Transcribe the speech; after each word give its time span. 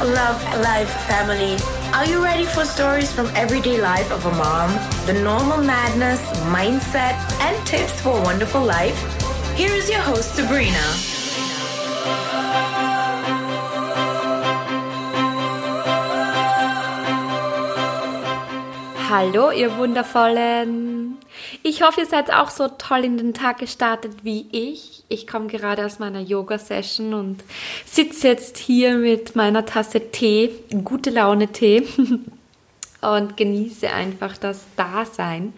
love 0.00 0.42
life, 0.60 0.90
family. 1.06 1.56
Are 1.92 2.06
you 2.06 2.22
ready 2.22 2.44
for 2.44 2.64
stories 2.64 3.12
from 3.12 3.26
everyday 3.34 3.80
life 3.80 4.10
of 4.10 4.24
a 4.26 4.32
mom? 4.32 4.70
The 5.06 5.12
normal 5.12 5.58
madness, 5.58 6.20
mindset, 6.48 7.16
and 7.40 7.66
tips 7.66 8.00
for 8.00 8.18
a 8.18 8.22
wonderful 8.22 8.62
life? 8.62 8.98
Here 9.56 9.72
is 9.72 9.90
your 9.90 10.00
host, 10.00 10.34
Sabrina. 10.34 10.82
Hallo, 19.08 19.50
ihr 19.52 19.70
Wundervollen! 19.78 21.18
Ich 21.64 21.82
hoffe, 21.82 22.00
ihr 22.00 22.06
seid 22.06 22.32
auch 22.32 22.50
so 22.50 22.66
toll 22.66 23.04
in 23.04 23.18
den 23.18 23.34
Tag 23.34 23.58
gestartet 23.58 24.24
wie 24.24 24.46
ich. 24.50 25.04
Ich 25.08 25.28
komme 25.28 25.46
gerade 25.46 25.86
aus 25.86 26.00
meiner 26.00 26.20
Yoga-Session 26.20 27.14
und 27.14 27.44
sitze 27.86 28.28
jetzt 28.28 28.58
hier 28.58 28.96
mit 28.96 29.36
meiner 29.36 29.64
Tasse 29.64 30.10
Tee, 30.10 30.50
gute 30.82 31.10
Laune 31.10 31.48
Tee, 31.48 31.86
und 33.00 33.36
genieße 33.36 33.90
einfach 33.90 34.36
das 34.38 34.64
Dasein. 34.76 35.52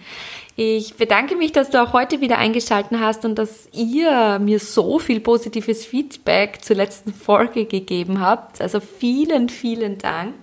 Ich 0.57 0.95
bedanke 0.95 1.37
mich, 1.37 1.53
dass 1.53 1.71
du 1.71 1.83
auch 1.83 1.93
heute 1.95 2.21
wieder 2.21 2.39
eingeschaltet 2.39 2.99
hast 3.01 3.25
und 3.25 3.37
dass 3.37 3.69
ihr 3.73 4.39
mir 4.39 4.61
so 4.61 4.99
viel 4.99 5.21
positives 5.21 5.85
Feedback 5.87 6.63
zur 6.63 6.77
letzten 6.77 7.15
Folge 7.15 7.65
gegeben 7.65 8.21
habt. 8.21 8.61
Also 8.61 8.81
vielen, 8.81 9.49
vielen 9.49 9.99
Dank. 9.99 10.35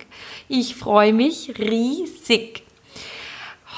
Ich 0.48 0.74
freue 0.74 1.12
mich 1.12 1.54
riesig. 1.58 2.64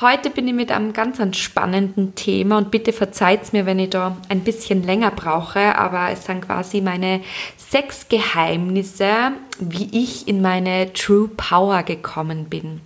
Heute 0.01 0.29
bin 0.29 0.49
ich 0.49 0.55
mit 0.55 0.73
einem 0.73 0.93
ganz 0.93 1.21
spannenden 1.37 2.17
Thema 2.17 2.59
und 2.59 2.73
bitte 2.73 2.93
verzeiht 2.93 3.53
mir, 3.53 3.65
wenn 3.65 3.79
ich 3.79 3.91
da 3.91 4.17
ein 4.29 4.41
bisschen 4.41 4.83
länger 4.83 5.13
brauche, 5.13 5.79
aber 5.79 6.11
es 6.11 6.25
sind 6.25 6.45
quasi 6.45 6.81
meine 6.81 7.21
sechs 7.57 8.09
Geheimnisse, 8.09 9.33
wie 9.61 9.89
ich 9.93 10.27
in 10.27 10.43
meine 10.43 10.93
True 10.95 11.29
Power 11.29 11.85
gekommen 11.85 12.47
bin. 12.47 12.81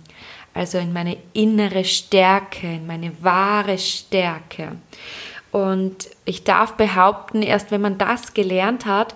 Also 0.53 0.77
in 0.77 0.93
meine 0.93 1.17
innere 1.33 1.83
Stärke, 1.83 2.67
in 2.67 2.85
meine 2.85 3.11
wahre 3.23 3.79
Stärke. 3.79 4.73
Und 5.51 6.09
ich 6.25 6.43
darf 6.43 6.73
behaupten, 6.73 7.41
erst 7.41 7.71
wenn 7.71 7.81
man 7.81 7.97
das 7.97 8.35
gelernt 8.35 8.85
hat, 8.85 9.15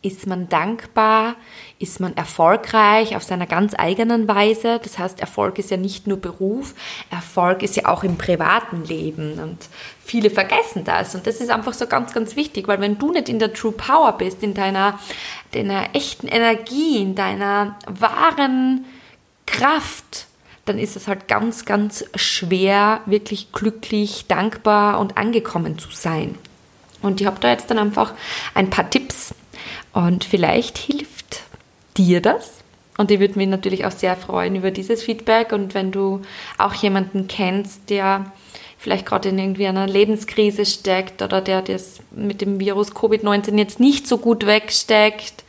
ist 0.00 0.26
man 0.28 0.48
dankbar? 0.48 1.34
Ist 1.80 1.98
man 1.98 2.16
erfolgreich 2.16 3.16
auf 3.16 3.24
seiner 3.24 3.46
ganz 3.46 3.74
eigenen 3.76 4.28
Weise? 4.28 4.80
Das 4.82 4.98
heißt, 4.98 5.20
Erfolg 5.20 5.58
ist 5.58 5.70
ja 5.70 5.76
nicht 5.76 6.06
nur 6.06 6.18
Beruf, 6.18 6.74
Erfolg 7.10 7.62
ist 7.62 7.76
ja 7.76 7.86
auch 7.86 8.04
im 8.04 8.16
privaten 8.16 8.84
Leben 8.84 9.40
und 9.40 9.58
viele 10.04 10.30
vergessen 10.30 10.84
das 10.84 11.14
und 11.14 11.26
das 11.26 11.40
ist 11.40 11.50
einfach 11.50 11.74
so 11.74 11.86
ganz, 11.86 12.14
ganz 12.14 12.36
wichtig, 12.36 12.68
weil 12.68 12.80
wenn 12.80 12.98
du 12.98 13.12
nicht 13.12 13.28
in 13.28 13.38
der 13.38 13.52
True 13.52 13.72
Power 13.72 14.12
bist, 14.12 14.42
in 14.42 14.54
deiner, 14.54 14.98
deiner 15.52 15.94
echten 15.94 16.28
Energie, 16.28 17.02
in 17.02 17.14
deiner 17.14 17.76
wahren 17.86 18.84
Kraft, 19.46 20.26
dann 20.64 20.78
ist 20.78 20.96
es 20.96 21.08
halt 21.08 21.26
ganz, 21.26 21.64
ganz 21.64 22.04
schwer, 22.14 23.00
wirklich 23.06 23.52
glücklich, 23.52 24.26
dankbar 24.28 25.00
und 25.00 25.16
angekommen 25.16 25.78
zu 25.78 25.90
sein. 25.90 26.36
Und 27.00 27.20
ich 27.20 27.26
habe 27.26 27.40
da 27.40 27.50
jetzt 27.50 27.70
dann 27.70 27.78
einfach 27.78 28.12
ein 28.54 28.70
paar 28.70 28.90
Tipps 28.90 29.34
und 29.98 30.22
vielleicht 30.22 30.78
hilft 30.78 31.42
dir 31.96 32.22
das. 32.22 32.60
Und 32.98 33.10
ich 33.10 33.18
würde 33.18 33.36
mich 33.36 33.48
natürlich 33.48 33.84
auch 33.84 33.90
sehr 33.90 34.14
freuen 34.14 34.54
über 34.54 34.70
dieses 34.70 35.02
Feedback. 35.02 35.50
Und 35.50 35.74
wenn 35.74 35.90
du 35.90 36.22
auch 36.56 36.72
jemanden 36.74 37.26
kennst, 37.26 37.90
der 37.90 38.30
vielleicht 38.78 39.06
gerade 39.06 39.30
in 39.30 39.40
irgendwie 39.40 39.66
einer 39.66 39.88
Lebenskrise 39.88 40.66
steckt 40.66 41.20
oder 41.20 41.40
der 41.40 41.62
das 41.62 41.98
mit 42.12 42.42
dem 42.42 42.60
Virus 42.60 42.92
Covid-19 42.92 43.58
jetzt 43.58 43.80
nicht 43.80 44.06
so 44.06 44.18
gut 44.18 44.46
wegsteckt 44.46 45.42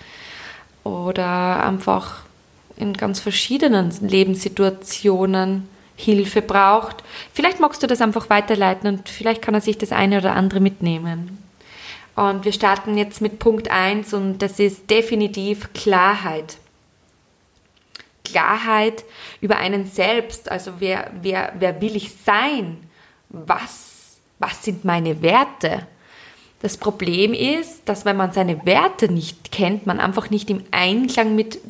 oder 0.83 1.63
einfach 1.63 2.21
in 2.75 2.93
ganz 2.93 3.19
verschiedenen 3.19 3.93
Lebenssituationen 4.01 5.69
Hilfe 5.95 6.41
braucht, 6.41 7.03
vielleicht 7.33 7.59
magst 7.59 7.83
du 7.83 7.87
das 7.87 8.01
einfach 8.01 8.31
weiterleiten 8.31 8.89
und 8.89 9.09
vielleicht 9.09 9.43
kann 9.43 9.53
er 9.53 9.61
sich 9.61 9.77
das 9.77 9.91
eine 9.91 10.17
oder 10.17 10.33
andere 10.33 10.59
mitnehmen. 10.59 11.37
Und 12.19 12.43
wir 12.43 12.51
starten 12.51 12.97
jetzt 12.97 13.21
mit 13.21 13.39
Punkt 13.39 13.71
1 13.71 14.13
und 14.13 14.39
das 14.39 14.59
ist 14.59 14.89
definitiv 14.89 15.71
Klarheit. 15.71 16.57
Klarheit 18.25 19.05
über 19.39 19.55
einen 19.55 19.85
selbst, 19.85 20.51
also 20.51 20.73
wer, 20.79 21.11
wer, 21.21 21.53
wer 21.57 21.79
will 21.79 21.95
ich 21.95 22.11
sein? 22.25 22.75
Was, 23.29 24.17
was 24.37 24.65
sind 24.65 24.83
meine 24.83 25.21
Werte? 25.21 25.87
Das 26.61 26.75
Problem 26.75 27.33
ist, 27.33 27.87
dass 27.87 28.03
wenn 28.03 28.17
man 28.17 28.33
seine 28.33 28.65
Werte 28.65 29.09
nicht 29.09 29.53
kennt, 29.53 29.85
man 29.85 30.01
einfach 30.01 30.29
nicht 30.29 30.49
im 30.49 30.65
Einklang 30.71 31.35
mit 31.35 31.61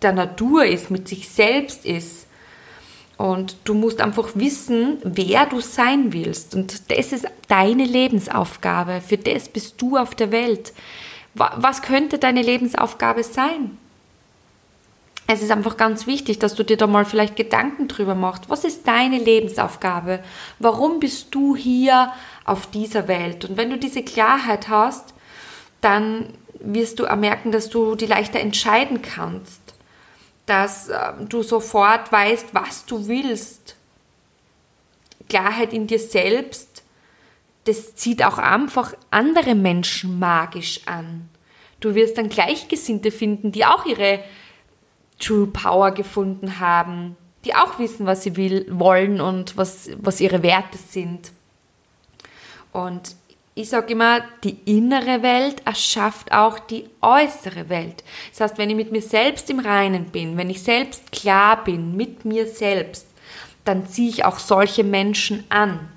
der 0.00 0.12
Natur 0.12 0.64
ist, 0.64 0.90
mit 0.90 1.06
sich 1.06 1.28
selbst 1.28 1.84
ist. 1.84 2.27
Und 3.18 3.56
du 3.64 3.74
musst 3.74 4.00
einfach 4.00 4.28
wissen, 4.34 4.98
wer 5.02 5.44
du 5.44 5.60
sein 5.60 6.12
willst. 6.12 6.54
Und 6.54 6.88
das 6.88 7.12
ist 7.12 7.26
deine 7.48 7.84
Lebensaufgabe. 7.84 9.00
Für 9.00 9.18
das 9.18 9.48
bist 9.48 9.82
du 9.82 9.96
auf 9.96 10.14
der 10.14 10.30
Welt. 10.30 10.72
Was 11.34 11.82
könnte 11.82 12.18
deine 12.18 12.42
Lebensaufgabe 12.42 13.24
sein? 13.24 13.76
Es 15.26 15.42
ist 15.42 15.50
einfach 15.50 15.76
ganz 15.76 16.06
wichtig, 16.06 16.38
dass 16.38 16.54
du 16.54 16.62
dir 16.62 16.76
da 16.76 16.86
mal 16.86 17.04
vielleicht 17.04 17.34
Gedanken 17.34 17.88
drüber 17.88 18.14
machst. 18.14 18.48
Was 18.48 18.64
ist 18.64 18.86
deine 18.86 19.18
Lebensaufgabe? 19.18 20.20
Warum 20.60 21.00
bist 21.00 21.34
du 21.34 21.56
hier 21.56 22.12
auf 22.44 22.70
dieser 22.70 23.08
Welt? 23.08 23.44
Und 23.44 23.56
wenn 23.56 23.68
du 23.68 23.78
diese 23.78 24.04
Klarheit 24.04 24.68
hast, 24.68 25.12
dann 25.80 26.34
wirst 26.60 27.00
du 27.00 27.04
merken, 27.16 27.50
dass 27.50 27.68
du 27.68 27.96
die 27.96 28.06
leichter 28.06 28.38
entscheiden 28.38 29.02
kannst 29.02 29.67
dass 30.48 30.88
äh, 30.88 31.12
du 31.28 31.42
sofort 31.42 32.10
weißt, 32.10 32.54
was 32.54 32.84
du 32.86 33.06
willst. 33.08 33.76
Klarheit 35.28 35.72
in 35.72 35.86
dir 35.86 35.98
selbst, 35.98 36.82
das 37.64 37.94
zieht 37.94 38.24
auch 38.24 38.38
einfach 38.38 38.94
andere 39.10 39.54
Menschen 39.54 40.18
magisch 40.18 40.80
an. 40.86 41.28
Du 41.80 41.94
wirst 41.94 42.16
dann 42.16 42.30
Gleichgesinnte 42.30 43.10
finden, 43.10 43.52
die 43.52 43.66
auch 43.66 43.84
ihre 43.84 44.20
True 45.18 45.46
Power 45.48 45.90
gefunden 45.90 46.60
haben, 46.60 47.16
die 47.44 47.54
auch 47.54 47.78
wissen, 47.78 48.06
was 48.06 48.22
sie 48.22 48.36
will, 48.36 48.66
wollen 48.70 49.20
und 49.20 49.56
was, 49.56 49.90
was 49.98 50.20
ihre 50.20 50.42
Werte 50.42 50.78
sind. 50.78 51.32
Und 52.72 53.16
ich 53.58 53.70
sage 53.70 53.92
immer, 53.92 54.20
die 54.44 54.56
innere 54.66 55.22
Welt 55.22 55.66
erschafft 55.66 56.30
auch 56.30 56.60
die 56.60 56.88
äußere 57.00 57.68
Welt. 57.68 58.04
Das 58.30 58.40
heißt, 58.40 58.58
wenn 58.58 58.70
ich 58.70 58.76
mit 58.76 58.92
mir 58.92 59.02
selbst 59.02 59.50
im 59.50 59.58
Reinen 59.58 60.06
bin, 60.06 60.36
wenn 60.36 60.48
ich 60.48 60.62
selbst 60.62 61.10
klar 61.10 61.64
bin 61.64 61.96
mit 61.96 62.24
mir 62.24 62.46
selbst, 62.46 63.06
dann 63.64 63.88
ziehe 63.88 64.10
ich 64.10 64.24
auch 64.24 64.38
solche 64.38 64.84
Menschen 64.84 65.42
an. 65.48 65.88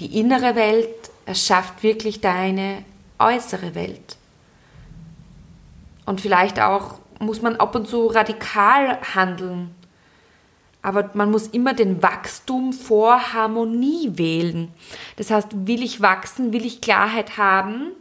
Die 0.00 0.18
innere 0.18 0.56
Welt 0.56 0.88
erschafft 1.24 1.84
wirklich 1.84 2.20
deine 2.20 2.84
äußere 3.20 3.76
Welt. 3.76 4.16
Und 6.04 6.20
vielleicht 6.20 6.58
auch 6.58 6.98
muss 7.20 7.42
man 7.42 7.54
ab 7.56 7.76
und 7.76 7.86
zu 7.86 8.08
radikal 8.08 8.98
handeln 9.14 9.72
aber 10.84 11.10
man 11.14 11.30
muss 11.30 11.46
immer 11.48 11.72
den 11.72 12.02
Wachstum 12.02 12.74
vor 12.74 13.32
Harmonie 13.32 14.12
wählen. 14.14 14.68
Das 15.16 15.30
heißt, 15.30 15.48
will 15.66 15.82
ich 15.82 16.02
wachsen, 16.02 16.52
will 16.52 16.66
ich 16.66 16.82
Klarheit 16.82 17.38
haben? 17.38 17.92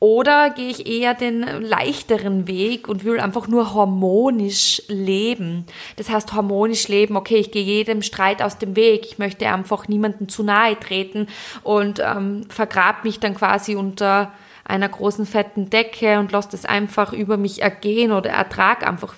Oder 0.00 0.48
gehe 0.50 0.70
ich 0.70 0.86
eher 0.86 1.12
den 1.12 1.42
leichteren 1.42 2.46
Weg 2.46 2.88
und 2.88 3.04
will 3.04 3.20
einfach 3.20 3.48
nur 3.48 3.74
harmonisch 3.74 4.80
leben? 4.88 5.66
Das 5.96 6.08
heißt, 6.08 6.32
harmonisch 6.32 6.88
leben, 6.88 7.16
okay, 7.16 7.36
ich 7.36 7.50
gehe 7.50 7.64
jedem 7.64 8.00
Streit 8.00 8.40
aus 8.40 8.56
dem 8.56 8.74
Weg, 8.74 9.04
ich 9.04 9.18
möchte 9.18 9.46
einfach 9.48 9.88
niemandem 9.88 10.30
zu 10.30 10.42
nahe 10.44 10.78
treten 10.78 11.26
und 11.64 12.00
ähm, 12.00 12.46
vergrab 12.48 13.04
mich 13.04 13.20
dann 13.20 13.34
quasi 13.34 13.74
unter 13.76 14.32
einer 14.68 14.88
großen 14.88 15.26
fetten 15.26 15.70
Decke 15.70 16.18
und 16.20 16.30
lasse 16.30 16.50
das 16.52 16.64
einfach 16.64 17.12
über 17.12 17.36
mich 17.36 17.62
ergehen 17.62 18.12
oder 18.12 18.30
ertrag 18.30 18.86
einfach, 18.86 19.14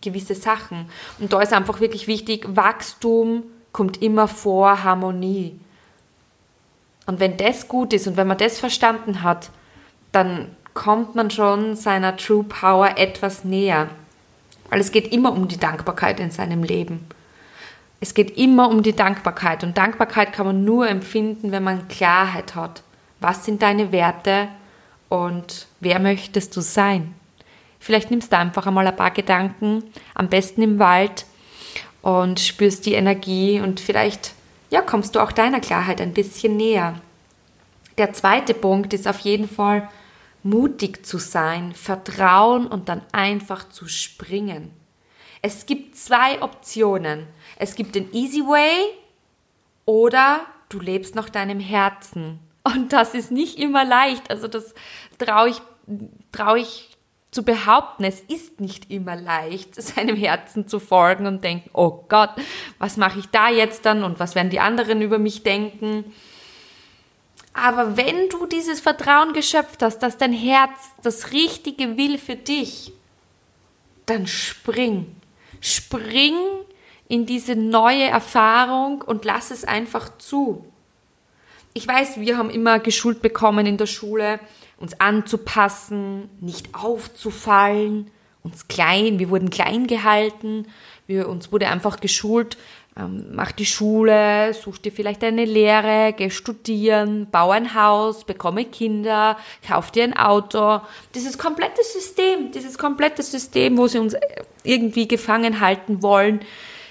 gewisse 0.00 0.34
Sachen. 0.34 0.86
Und 1.18 1.32
da 1.32 1.40
ist 1.40 1.52
einfach 1.52 1.80
wirklich 1.80 2.06
wichtig, 2.06 2.46
Wachstum 2.48 3.44
kommt 3.72 4.02
immer 4.02 4.26
vor 4.26 4.82
Harmonie. 4.82 5.60
Und 7.06 7.20
wenn 7.20 7.36
das 7.36 7.68
gut 7.68 7.92
ist 7.92 8.06
und 8.06 8.16
wenn 8.16 8.26
man 8.26 8.38
das 8.38 8.58
verstanden 8.58 9.22
hat, 9.22 9.50
dann 10.12 10.48
kommt 10.74 11.14
man 11.14 11.30
schon 11.30 11.76
seiner 11.76 12.16
True 12.16 12.44
Power 12.44 12.96
etwas 12.96 13.44
näher. 13.44 13.88
Weil 14.70 14.80
es 14.80 14.92
geht 14.92 15.12
immer 15.12 15.32
um 15.32 15.48
die 15.48 15.58
Dankbarkeit 15.58 16.20
in 16.20 16.30
seinem 16.30 16.62
Leben. 16.62 17.06
Es 18.00 18.14
geht 18.14 18.38
immer 18.38 18.70
um 18.70 18.82
die 18.82 18.96
Dankbarkeit. 18.96 19.62
Und 19.62 19.76
Dankbarkeit 19.76 20.32
kann 20.32 20.46
man 20.46 20.64
nur 20.64 20.88
empfinden, 20.88 21.52
wenn 21.52 21.64
man 21.64 21.88
Klarheit 21.88 22.54
hat. 22.54 22.82
Was 23.20 23.44
sind 23.44 23.60
deine 23.60 23.92
Werte 23.92 24.48
und 25.10 25.66
wer 25.80 25.98
möchtest 25.98 26.56
du 26.56 26.62
sein? 26.62 27.14
Vielleicht 27.78 28.10
nimmst 28.10 28.32
du 28.32 28.38
einfach 28.38 28.66
einmal 28.66 28.86
ein 28.86 28.96
paar 28.96 29.10
Gedanken, 29.10 29.84
am 30.14 30.28
besten 30.28 30.62
im 30.62 30.78
Wald 30.78 31.26
und 32.00 32.40
spürst 32.40 32.86
die 32.86 32.94
Energie 32.94 33.60
und 33.60 33.80
vielleicht 33.80 34.32
ja, 34.70 34.80
kommst 34.80 35.14
du 35.14 35.20
auch 35.20 35.32
deiner 35.32 35.60
Klarheit 35.60 36.00
ein 36.00 36.14
bisschen 36.14 36.56
näher. 36.56 36.94
Der 37.98 38.12
zweite 38.12 38.54
Punkt 38.54 38.94
ist 38.94 39.08
auf 39.08 39.18
jeden 39.20 39.48
Fall 39.48 39.88
mutig 40.42 41.04
zu 41.04 41.18
sein, 41.18 41.74
vertrauen 41.74 42.66
und 42.66 42.88
dann 42.88 43.02
einfach 43.12 43.68
zu 43.68 43.88
springen. 43.88 44.70
Es 45.42 45.66
gibt 45.66 45.96
zwei 45.96 46.40
Optionen. 46.40 47.26
Es 47.56 47.74
gibt 47.74 47.94
den 47.94 48.12
Easy 48.14 48.40
Way 48.40 48.94
oder 49.86 50.40
du 50.68 50.78
lebst 50.78 51.14
nach 51.14 51.28
deinem 51.28 51.60
Herzen. 51.60 52.38
Und 52.62 52.92
das 52.92 53.14
ist 53.14 53.30
nicht 53.30 53.58
immer 53.58 53.84
leicht. 53.84 54.30
Also 54.30 54.48
das 54.48 54.74
traue 55.18 55.50
ich, 55.50 55.62
trau 56.32 56.56
ich 56.56 56.90
zu 57.30 57.44
behaupten, 57.44 58.04
es 58.04 58.20
ist 58.20 58.60
nicht 58.60 58.90
immer 58.90 59.16
leicht, 59.16 59.74
seinem 59.80 60.16
Herzen 60.16 60.66
zu 60.66 60.80
folgen 60.80 61.26
und 61.26 61.44
denken, 61.44 61.70
oh 61.72 62.04
Gott, 62.08 62.30
was 62.78 62.96
mache 62.96 63.20
ich 63.20 63.26
da 63.26 63.48
jetzt 63.48 63.86
dann 63.86 64.04
und 64.04 64.18
was 64.18 64.34
werden 64.34 64.50
die 64.50 64.60
anderen 64.60 65.00
über 65.02 65.18
mich 65.18 65.42
denken? 65.42 66.12
Aber 67.52 67.96
wenn 67.96 68.28
du 68.28 68.46
dieses 68.46 68.80
Vertrauen 68.80 69.32
geschöpft 69.32 69.82
hast, 69.82 69.98
dass 69.98 70.16
dein 70.16 70.32
Herz 70.32 70.90
das 71.02 71.32
Richtige 71.32 71.96
will 71.96 72.18
für 72.18 72.36
dich, 72.36 72.92
dann 74.06 74.26
spring. 74.26 75.16
Spring 75.60 76.34
in 77.08 77.26
diese 77.26 77.56
neue 77.56 78.04
Erfahrung 78.04 79.02
und 79.02 79.24
lass 79.24 79.50
es 79.50 79.64
einfach 79.64 80.16
zu. 80.18 80.64
Ich 81.72 81.86
weiß, 81.86 82.20
wir 82.20 82.36
haben 82.36 82.50
immer 82.50 82.80
geschult 82.80 83.22
bekommen 83.22 83.64
in 83.64 83.76
der 83.76 83.86
Schule, 83.86 84.40
uns 84.78 84.98
anzupassen, 85.00 86.28
nicht 86.40 86.74
aufzufallen, 86.74 88.10
uns 88.42 88.66
klein, 88.66 89.18
wir 89.18 89.30
wurden 89.30 89.50
klein 89.50 89.86
gehalten, 89.86 90.66
wir, 91.06 91.28
uns 91.28 91.52
wurde 91.52 91.68
einfach 91.68 92.00
geschult, 92.00 92.56
ähm, 92.98 93.26
mach 93.32 93.52
die 93.52 93.66
Schule, 93.66 94.52
such 94.52 94.78
dir 94.78 94.90
vielleicht 94.90 95.22
eine 95.22 95.44
Lehre, 95.44 96.12
geh 96.16 96.30
studieren, 96.30 97.28
bau 97.30 97.50
ein 97.50 97.74
Haus, 97.74 98.24
bekomme 98.24 98.64
Kinder, 98.64 99.36
kauf 99.66 99.92
dir 99.92 100.04
ein 100.04 100.16
Auto. 100.16 100.80
Dieses 101.14 101.38
komplette 101.38 101.82
System, 101.84 102.50
dieses 102.50 102.78
komplette 102.78 103.22
System, 103.22 103.78
wo 103.78 103.86
sie 103.86 103.98
uns 103.98 104.16
irgendwie 104.64 105.06
gefangen 105.06 105.60
halten 105.60 106.02
wollen. 106.02 106.40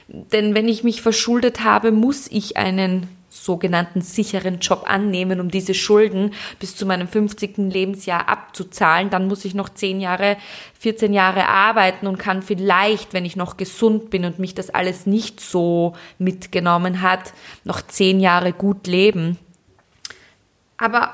Denn 0.07 0.55
wenn 0.55 0.69
ich 0.69 0.83
mich 0.83 1.01
verschuldet 1.01 1.63
habe, 1.63 1.91
muss 1.91 2.27
ich 2.31 2.55
einen 2.55 3.18
sogenannten 3.29 4.01
sicheren 4.01 4.59
Job 4.59 4.83
annehmen, 4.87 5.39
um 5.39 5.49
diese 5.49 5.73
Schulden 5.73 6.33
bis 6.59 6.75
zu 6.75 6.85
meinem 6.85 7.07
50. 7.07 7.57
Lebensjahr 7.57 8.27
abzuzahlen. 8.27 9.09
Dann 9.09 9.27
muss 9.27 9.45
ich 9.45 9.53
noch 9.53 9.69
10 9.69 10.01
Jahre, 10.01 10.37
14 10.79 11.13
Jahre 11.13 11.47
arbeiten 11.47 12.07
und 12.07 12.17
kann 12.17 12.41
vielleicht, 12.41 13.13
wenn 13.13 13.25
ich 13.25 13.35
noch 13.35 13.57
gesund 13.57 14.09
bin 14.09 14.25
und 14.25 14.39
mich 14.39 14.55
das 14.55 14.69
alles 14.69 15.05
nicht 15.05 15.39
so 15.39 15.93
mitgenommen 16.17 17.01
hat, 17.01 17.33
noch 17.63 17.81
10 17.81 18.19
Jahre 18.19 18.51
gut 18.51 18.87
leben. 18.87 19.37
Aber 20.77 21.13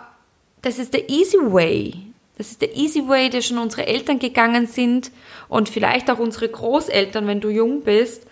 das 0.62 0.80
ist 0.80 0.94
der 0.94 1.10
easy 1.10 1.38
way. 1.38 1.94
Das 2.38 2.52
ist 2.52 2.62
der 2.62 2.76
easy 2.76 3.08
way, 3.08 3.30
der 3.30 3.42
schon 3.42 3.58
unsere 3.58 3.88
Eltern 3.88 4.20
gegangen 4.20 4.68
sind 4.68 5.12
und 5.48 5.70
vielleicht 5.70 6.10
auch 6.10 6.20
unsere 6.20 6.50
Großeltern, 6.50 7.28
wenn 7.28 7.40
du 7.40 7.50
jung 7.50 7.82
bist. 7.82 8.26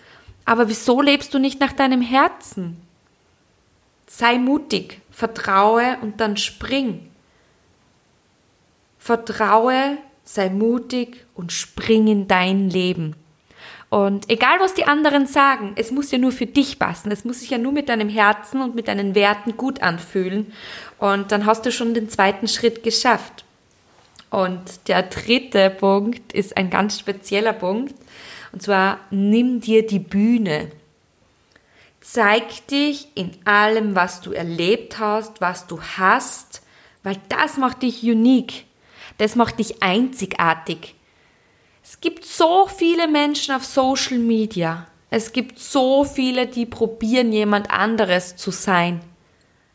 Aber 0.45 0.67
wieso 0.67 1.01
lebst 1.01 1.33
du 1.33 1.39
nicht 1.39 1.59
nach 1.59 1.71
deinem 1.71 2.01
Herzen? 2.01 2.77
Sei 4.15 4.37
mutig, 4.37 5.01
vertraue 5.09 5.97
und 6.03 6.21
dann 6.21 6.37
spring. 6.37 7.09
Vertraue, 8.99 9.97
sei 10.23 10.51
mutig 10.51 11.25
und 11.33 11.51
spring 11.51 12.05
in 12.05 12.27
dein 12.27 12.69
Leben. 12.69 13.15
Und 13.89 14.29
egal, 14.29 14.59
was 14.59 14.75
die 14.75 14.85
anderen 14.85 15.25
sagen, 15.25 15.71
es 15.77 15.89
muss 15.89 16.11
ja 16.11 16.19
nur 16.19 16.31
für 16.31 16.45
dich 16.45 16.77
passen. 16.77 17.11
Es 17.11 17.25
muss 17.25 17.39
sich 17.39 17.49
ja 17.49 17.57
nur 17.57 17.71
mit 17.71 17.89
deinem 17.89 18.07
Herzen 18.07 18.61
und 18.61 18.75
mit 18.75 18.87
deinen 18.87 19.15
Werten 19.15 19.57
gut 19.57 19.81
anfühlen. 19.81 20.53
Und 20.99 21.31
dann 21.31 21.47
hast 21.47 21.65
du 21.65 21.71
schon 21.71 21.95
den 21.95 22.07
zweiten 22.07 22.47
Schritt 22.47 22.83
geschafft. 22.83 23.45
Und 24.29 24.87
der 24.89 25.01
dritte 25.01 25.71
Punkt 25.71 26.33
ist 26.33 26.55
ein 26.55 26.69
ganz 26.69 26.99
spezieller 26.99 27.53
Punkt. 27.53 27.95
Und 28.51 28.61
zwar, 28.61 28.99
nimm 29.09 29.59
dir 29.59 29.87
die 29.87 29.97
Bühne. 29.97 30.69
Zeig 32.03 32.67
dich 32.67 33.07
in 33.15 33.31
allem, 33.45 33.95
was 33.95 34.19
du 34.19 34.33
erlebt 34.33 34.99
hast, 34.99 35.39
was 35.39 35.67
du 35.67 35.81
hast, 35.81 36.61
weil 37.01 37.15
das 37.29 37.55
macht 37.55 37.81
dich 37.81 38.03
unique. 38.03 38.65
Das 39.19 39.37
macht 39.37 39.57
dich 39.59 39.81
einzigartig. 39.81 40.95
Es 41.81 42.01
gibt 42.01 42.25
so 42.25 42.67
viele 42.67 43.07
Menschen 43.07 43.55
auf 43.55 43.63
Social 43.63 44.17
Media. 44.17 44.85
Es 45.09 45.31
gibt 45.31 45.57
so 45.59 46.03
viele, 46.03 46.45
die 46.45 46.65
probieren, 46.65 47.31
jemand 47.31 47.71
anderes 47.71 48.35
zu 48.35 48.51
sein. 48.51 48.99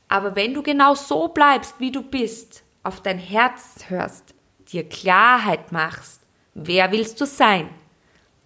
Aber 0.08 0.36
wenn 0.36 0.52
du 0.52 0.62
genau 0.62 0.94
so 0.94 1.28
bleibst, 1.28 1.76
wie 1.78 1.92
du 1.92 2.02
bist, 2.02 2.62
auf 2.82 3.00
dein 3.00 3.18
Herz 3.18 3.86
hörst, 3.88 4.34
dir 4.70 4.86
Klarheit 4.86 5.72
machst, 5.72 6.20
wer 6.52 6.92
willst 6.92 7.22
du 7.22 7.24
sein? 7.24 7.70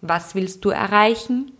Was 0.03 0.37
willst 0.37 0.65
du 0.65 0.71
erreichen? 0.71 1.59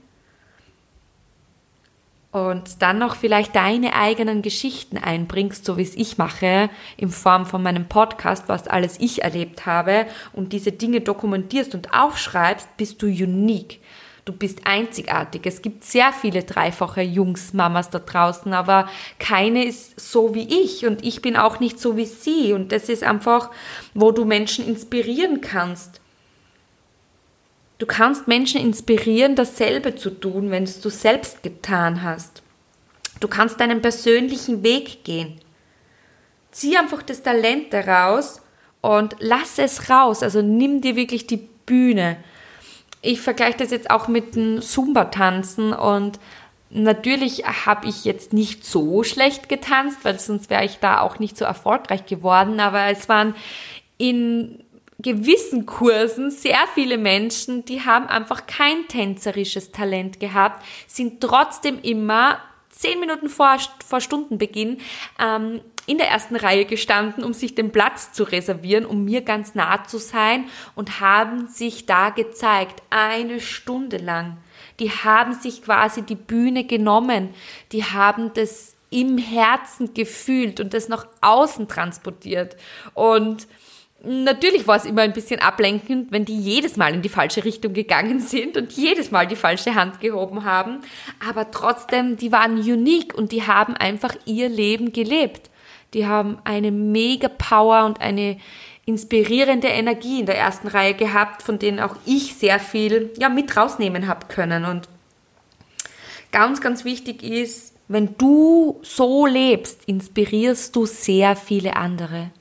Und 2.33 2.81
dann 2.81 2.99
noch 2.99 3.15
vielleicht 3.15 3.55
deine 3.55 3.95
eigenen 3.95 4.41
Geschichten 4.41 4.97
einbringst, 4.97 5.65
so 5.65 5.77
wie 5.77 5.83
es 5.83 5.95
ich 5.95 6.19
mache, 6.19 6.71
in 6.97 7.11
Form 7.11 7.45
von 7.47 7.63
meinem 7.63 7.89
Podcast, 7.89 8.49
was 8.49 8.67
alles 8.67 8.99
ich 8.99 9.23
erlebt 9.23 9.67
habe 9.67 10.07
und 10.33 10.53
diese 10.55 10.73
Dinge 10.73 11.03
dokumentierst 11.03 11.75
und 11.75 11.93
aufschreibst, 11.93 12.77
bist 12.79 13.03
du 13.03 13.07
unique. 13.07 13.81
Du 14.25 14.33
bist 14.33 14.61
einzigartig. 14.65 15.43
Es 15.47 15.63
gibt 15.63 15.83
sehr 15.83 16.13
viele 16.13 16.45
dreifache 16.45 17.03
Jungsmamas 17.03 17.91
da 17.91 17.99
draußen, 17.99 18.53
aber 18.53 18.89
keine 19.19 19.65
ist 19.65 19.99
so 19.99 20.33
wie 20.33 20.63
ich 20.63 20.87
und 20.87 21.05
ich 21.05 21.23
bin 21.23 21.37
auch 21.37 21.59
nicht 21.59 21.81
so 21.81 21.97
wie 21.97 22.07
sie. 22.07 22.53
Und 22.53 22.71
das 22.71 22.89
ist 22.89 23.03
einfach, 23.03 23.51
wo 23.95 24.13
du 24.13 24.25
Menschen 24.25 24.67
inspirieren 24.67 25.41
kannst. 25.41 26.02
Du 27.83 27.89
kannst 27.89 28.29
Menschen 28.29 28.61
inspirieren, 28.61 29.35
dasselbe 29.35 29.97
zu 29.97 30.11
tun, 30.11 30.53
wenn 30.53 30.63
es 30.63 30.81
du 30.81 30.89
selbst 30.89 31.43
getan 31.43 32.05
hast. 32.05 32.45
Du 33.19 33.27
kannst 33.27 33.59
deinen 33.59 33.83
persönlichen 33.83 34.63
Weg 34.63 35.03
gehen. 35.03 35.41
Zieh 36.53 36.77
einfach 36.77 37.03
das 37.03 37.25
Talent 37.25 37.73
daraus 37.73 38.41
und 38.83 39.17
lass 39.19 39.59
es 39.59 39.91
raus. 39.91 40.23
Also 40.23 40.43
nimm 40.43 40.81
dir 40.81 40.95
wirklich 40.95 41.27
die 41.27 41.49
Bühne. 41.67 42.19
Ich 43.01 43.21
vergleiche 43.21 43.59
das 43.59 43.73
jetzt 43.73 43.91
auch 43.91 44.07
mit 44.07 44.37
dem 44.37 44.63
Zumba-Tanzen 44.63 45.73
und 45.73 46.21
natürlich 46.71 47.45
habe 47.67 47.89
ich 47.89 48.05
jetzt 48.05 48.33
nicht 48.33 48.65
so 48.65 49.03
schlecht 49.03 49.49
getanzt, 49.49 50.05
weil 50.05 50.21
sonst 50.21 50.51
wäre 50.51 50.65
ich 50.65 50.79
da 50.79 51.01
auch 51.01 51.19
nicht 51.19 51.37
so 51.37 51.45
erfolgreich 51.45 52.07
geworden, 52.07 52.61
aber 52.61 52.85
es 52.85 53.09
waren 53.09 53.35
in 53.99 54.62
gewissen 54.99 55.67
Kursen 55.67 56.31
sehr 56.31 56.61
viele 56.75 56.99
Menschen, 56.99 57.65
die 57.65 57.85
haben 57.85 58.07
einfach 58.07 58.47
kein 58.47 58.87
tänzerisches 58.89 59.73
Talent 59.73 60.21
gehabt, 60.21 60.65
sind 60.87 61.21
trotzdem 61.21 61.81
immer 61.83 62.39
zehn 62.71 63.01
Minuten 63.01 63.29
vor, 63.29 63.57
vor 63.87 64.01
Stundenbeginn 64.01 64.79
ähm, 65.19 65.61
in 65.87 65.99
der 65.99 66.09
ersten 66.09 66.37
Reihe 66.37 66.65
gestanden, 66.65 67.25
um 67.25 67.33
sich 67.33 67.55
den 67.55 67.73
Platz 67.73 68.13
zu 68.13 68.23
reservieren, 68.25 68.87
um 68.87 69.05
mir 69.05 69.23
ganz 69.23 69.55
nah 69.55 69.85
zu 69.85 69.99
sein 69.99 70.47
und 70.75 71.01
haben 71.01 71.49
sich 71.49 71.87
da 71.87 72.11
gezeigt, 72.11 72.83
eine 72.91 73.41
Stunde 73.41 73.97
lang. 73.97 74.39
Die 74.79 74.91
haben 74.91 75.35
sich 75.35 75.63
quasi 75.63 76.03
die 76.03 76.15
Bühne 76.15 76.65
genommen, 76.65 77.31
die 77.73 77.85
haben 77.85 78.33
das 78.35 78.75
im 78.91 79.19
Herzen 79.19 79.95
gefühlt 79.95 80.61
und 80.61 80.75
das 80.75 80.89
nach 80.89 81.07
außen 81.21 81.67
transportiert 81.67 82.57
und 82.95 83.47
Natürlich 84.05 84.67
war 84.67 84.77
es 84.77 84.85
immer 84.85 85.03
ein 85.03 85.13
bisschen 85.13 85.41
ablenkend, 85.41 86.11
wenn 86.11 86.25
die 86.25 86.37
jedes 86.37 86.77
Mal 86.77 86.93
in 86.93 87.03
die 87.03 87.09
falsche 87.09 87.45
Richtung 87.45 87.73
gegangen 87.73 88.19
sind 88.21 88.57
und 88.57 88.73
jedes 88.73 89.13
Mal 89.13 89.29
die 89.29 89.37
falsche 89.37 89.77
Hand 89.77 90.01
gehoben 90.01 90.45
haben. 90.45 90.81
Aber 91.29 91.51
trotzdem, 91.53 92.17
die 92.17 92.33
waren 92.33 92.57
unique 92.57 93.15
und 93.15 93.31
die 93.31 93.47
haben 93.47 93.77
einfach 93.77 94.17
ihr 94.25 94.49
Leben 94.49 94.93
gelebt. 94.93 95.51
Die 95.95 96.07
haben 96.07 96.39
eine 96.43 96.73
mega 96.73 97.29
Power 97.29 97.85
und 97.85 98.01
eine 98.01 98.39
inspirierende 98.87 99.69
Energie 99.69 100.21
in 100.21 100.27
der 100.27 100.39
ersten 100.39 100.67
Reihe 100.67 100.95
gehabt, 100.95 101.43
von 101.43 101.61
denen 101.61 101.79
auch 101.79 101.95
ich 102.05 102.35
sehr 102.35 102.59
viel 102.59 103.13
ja, 103.19 103.29
mit 103.29 103.57
rausnehmen 103.57 104.09
habe 104.09 104.27
können. 104.27 104.65
Und 104.65 104.89
ganz, 106.33 106.61
ganz 106.61 106.85
wichtig 106.85 107.23
ist, 107.23 107.75
wenn 107.87 108.17
du 108.19 108.81
so 108.83 109.27
lebst, 109.27 109.85
inspirierst 109.87 110.75
du 110.75 110.87
sehr 110.87 111.37
viele 111.37 111.77
andere 111.77 112.33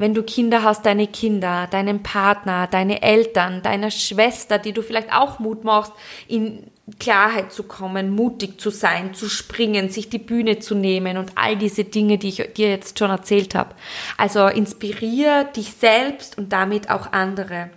wenn 0.00 0.14
du 0.14 0.22
Kinder 0.22 0.62
hast, 0.62 0.86
deine 0.86 1.06
Kinder, 1.06 1.66
deinen 1.70 2.02
Partner, 2.02 2.66
deine 2.66 3.02
Eltern, 3.02 3.60
deiner 3.60 3.90
Schwester, 3.90 4.58
die 4.58 4.72
du 4.72 4.82
vielleicht 4.82 5.12
auch 5.12 5.38
Mut 5.38 5.62
machst, 5.62 5.92
in 6.26 6.70
Klarheit 6.98 7.52
zu 7.52 7.64
kommen, 7.64 8.10
mutig 8.10 8.58
zu 8.58 8.70
sein, 8.70 9.12
zu 9.12 9.28
springen, 9.28 9.90
sich 9.90 10.08
die 10.08 10.18
Bühne 10.18 10.58
zu 10.58 10.74
nehmen 10.74 11.18
und 11.18 11.32
all 11.34 11.56
diese 11.56 11.84
Dinge, 11.84 12.16
die 12.16 12.30
ich 12.30 12.54
dir 12.54 12.70
jetzt 12.70 12.98
schon 12.98 13.10
erzählt 13.10 13.54
habe. 13.54 13.74
Also 14.16 14.46
inspirier 14.46 15.44
dich 15.44 15.74
selbst 15.74 16.38
und 16.38 16.50
damit 16.52 16.88
auch 16.88 17.12
andere. 17.12 17.68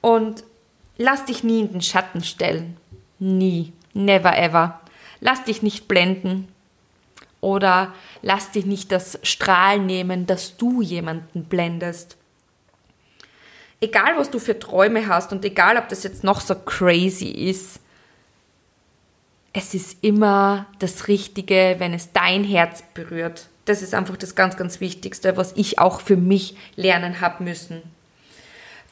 Und 0.00 0.42
lass 0.96 1.26
dich 1.26 1.44
nie 1.44 1.60
in 1.60 1.72
den 1.72 1.82
Schatten 1.82 2.24
stellen. 2.24 2.78
Nie. 3.18 3.72
Never 3.92 4.36
ever. 4.36 4.80
Lass 5.20 5.44
dich 5.44 5.62
nicht 5.62 5.86
blenden. 5.86 6.48
Oder 7.40 7.94
lass 8.22 8.50
dich 8.50 8.66
nicht 8.66 8.90
das 8.92 9.18
Strahlen 9.22 9.86
nehmen, 9.86 10.26
dass 10.26 10.56
du 10.56 10.82
jemanden 10.82 11.44
blendest. 11.44 12.16
egal 13.80 14.16
was 14.16 14.30
du 14.30 14.38
für 14.38 14.58
Träume 14.58 15.06
hast 15.06 15.32
und 15.32 15.44
egal 15.44 15.76
ob 15.76 15.88
das 15.88 16.02
jetzt 16.02 16.24
noch 16.24 16.40
so 16.40 16.54
crazy 16.54 17.28
ist, 17.28 17.80
es 19.52 19.74
ist 19.74 20.04
immer 20.04 20.66
das 20.78 21.08
Richtige, 21.08 21.76
wenn 21.78 21.94
es 21.94 22.12
dein 22.12 22.44
Herz 22.44 22.82
berührt. 22.94 23.48
Das 23.64 23.82
ist 23.82 23.94
einfach 23.94 24.16
das 24.16 24.34
ganz, 24.34 24.56
ganz 24.56 24.80
Wichtigste, 24.80 25.36
was 25.36 25.52
ich 25.56 25.78
auch 25.78 26.00
für 26.00 26.16
mich 26.16 26.56
lernen 26.76 27.20
habe 27.20 27.42
müssen. 27.42 27.82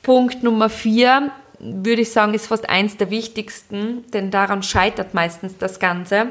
Punkt 0.03 0.43
Nummer 0.43 0.71
vier, 0.71 1.31
würde 1.59 2.03
ich 2.03 2.13
sagen, 2.13 2.35
ist 2.35 2.47
fast 2.47 2.69
eins 2.69 2.97
der 2.97 3.11
wichtigsten, 3.11 4.11
denn 4.13 4.31
daran 4.31 4.63
scheitert 4.63 5.15
meistens 5.15 5.57
das 5.59 5.79
Ganze. 5.79 6.29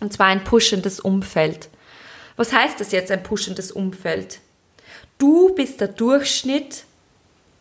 Und 0.00 0.12
zwar 0.12 0.26
ein 0.26 0.44
pushendes 0.44 1.00
Umfeld. 1.00 1.68
Was 2.36 2.52
heißt 2.52 2.80
das 2.80 2.92
jetzt, 2.92 3.10
ein 3.10 3.22
pushendes 3.22 3.72
Umfeld? 3.72 4.40
Du 5.18 5.54
bist 5.54 5.80
der 5.80 5.88
Durchschnitt 5.88 6.84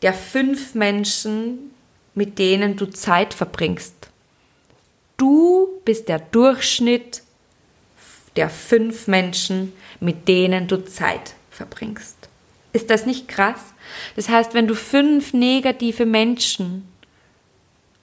der 0.04 0.14
fünf 0.14 0.76
Menschen, 0.76 1.72
mit 2.14 2.38
denen 2.38 2.76
du 2.76 2.86
Zeit 2.86 3.34
verbringst. 3.34 3.96
Du 5.18 5.82
bist 5.84 6.08
der 6.08 6.20
Durchschnitt 6.20 7.24
der 8.36 8.50
fünf 8.52 9.08
Menschen, 9.08 9.74
mit 10.00 10.28
denen 10.28 10.68
du 10.68 10.86
Zeit 10.86 11.34
verbringst. 11.50 12.16
Ist 12.74 12.92
das 12.92 13.08
nicht 13.08 13.28
krass? 13.28 13.74
Das 14.16 14.30
heißt, 14.30 14.54
wenn 14.54 14.68
du 14.68 14.76
fünf 14.76 15.34
negative 15.34 16.06
Menschen 16.06 16.88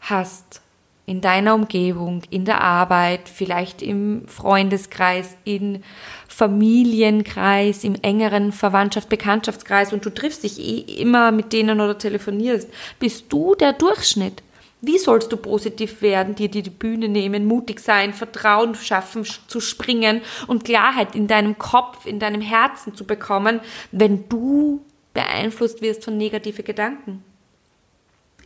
hast 0.01 0.61
in 1.07 1.21
deiner 1.21 1.55
Umgebung, 1.55 2.23
in 2.31 2.45
der 2.45 2.63
Arbeit, 2.63 3.29
vielleicht 3.29 3.83
im 3.83 4.27
Freundeskreis, 4.27 5.37
in 5.45 5.83
Familienkreis, 6.29 7.85
im 7.85 7.97
engeren 8.03 8.53
Verwandtschaft, 8.53 9.09
Bekanntschaftskreis 9.09 9.93
und 9.93 10.05
du 10.05 10.11
triffst 10.11 10.45
dich 10.45 10.59
eh 10.59 10.81
immer 11.01 11.31
mit 11.31 11.53
denen 11.53 11.81
oder 11.81 11.99
telefonierst, 11.99 12.69
bist 12.99 13.27
du 13.33 13.55
der 13.55 13.75
Durchschnitt. 13.75 14.43
Wie 14.81 14.99
sollst 14.99 15.33
du 15.33 15.37
positiv 15.39 16.03
werden, 16.03 16.35
dir 16.35 16.51
die 16.51 16.63
Bühne 16.69 17.09
nehmen, 17.09 17.47
mutig 17.47 17.81
sein, 17.81 18.13
Vertrauen 18.13 18.75
schaffen, 18.75 19.25
zu 19.25 19.61
springen 19.61 20.21
und 20.47 20.65
Klarheit 20.65 21.15
in 21.15 21.27
deinem 21.27 21.57
Kopf, 21.57 22.05
in 22.07 22.19
deinem 22.19 22.43
Herzen 22.43 22.95
zu 22.95 23.05
bekommen, 23.07 23.61
wenn 23.93 24.29
du 24.29 24.85
beeinflusst 25.15 25.81
wirst 25.81 26.05
von 26.05 26.19
negative 26.19 26.63
Gedanken? 26.63 27.25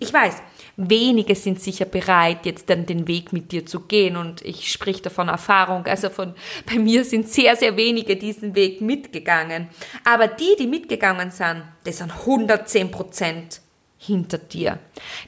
Ich 0.00 0.12
weiß, 0.12 0.42
wenige 0.76 1.34
sind 1.34 1.60
sicher 1.60 1.84
bereit, 1.84 2.46
jetzt 2.46 2.70
dann 2.70 2.86
den 2.86 3.08
Weg 3.08 3.32
mit 3.32 3.50
dir 3.50 3.66
zu 3.66 3.80
gehen 3.80 4.16
und 4.16 4.42
ich 4.42 4.70
sprich 4.70 5.02
davon 5.02 5.28
Erfahrung. 5.28 5.86
Also 5.86 6.08
von, 6.08 6.34
bei 6.66 6.78
mir 6.78 7.04
sind 7.04 7.28
sehr, 7.28 7.56
sehr 7.56 7.76
wenige 7.76 8.16
diesen 8.16 8.54
Weg 8.54 8.80
mitgegangen. 8.80 9.68
Aber 10.04 10.28
die, 10.28 10.54
die 10.58 10.68
mitgegangen 10.68 11.30
sind, 11.30 11.64
das 11.84 11.98
sind 11.98 12.12
110 12.12 12.90
Prozent 12.90 13.60
hinter 13.98 14.38
dir. 14.38 14.78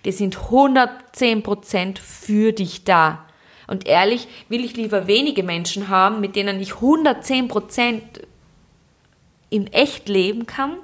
Die 0.05 0.12
sind 0.12 0.37
110% 0.37 1.99
für 1.99 2.53
dich 2.53 2.85
da. 2.85 3.27
Und 3.67 3.87
ehrlich, 3.87 4.29
will 4.49 4.65
ich 4.65 4.77
lieber 4.77 5.07
wenige 5.07 5.43
Menschen 5.43 5.89
haben, 5.89 6.21
mit 6.21 6.37
denen 6.37 6.61
ich 6.61 6.73
110% 6.73 8.00
in 9.50 9.67
echt 9.73 10.09
leben 10.09 10.47
kann? 10.47 10.77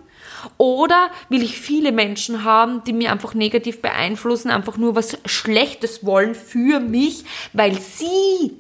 Oder 0.59 1.11
will 1.29 1.43
ich 1.43 1.59
viele 1.59 1.93
Menschen 1.93 2.45
haben, 2.45 2.85
die 2.85 2.93
mir 2.93 3.13
einfach 3.13 3.35
negativ 3.35 3.83
beeinflussen, 3.83 4.51
einfach 4.51 4.77
nur 4.77 4.95
was 4.95 5.19
Schlechtes 5.25 6.05
wollen 6.05 6.35
für 6.35 6.81
mich, 6.81 7.25
weil 7.53 7.79
sie 7.79 8.53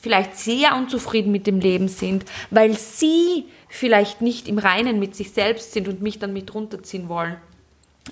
vielleicht 0.00 0.36
sehr 0.36 0.76
unzufrieden 0.76 1.32
mit 1.32 1.46
dem 1.46 1.60
Leben 1.60 1.88
sind, 1.88 2.24
weil 2.50 2.76
sie 2.76 3.46
vielleicht 3.68 4.20
nicht 4.20 4.48
im 4.48 4.58
Reinen 4.58 4.98
mit 4.98 5.16
sich 5.16 5.32
selbst 5.32 5.72
sind 5.72 5.88
und 5.88 6.02
mich 6.02 6.18
dann 6.18 6.32
mit 6.32 6.54
runterziehen 6.54 7.08
wollen. 7.08 7.36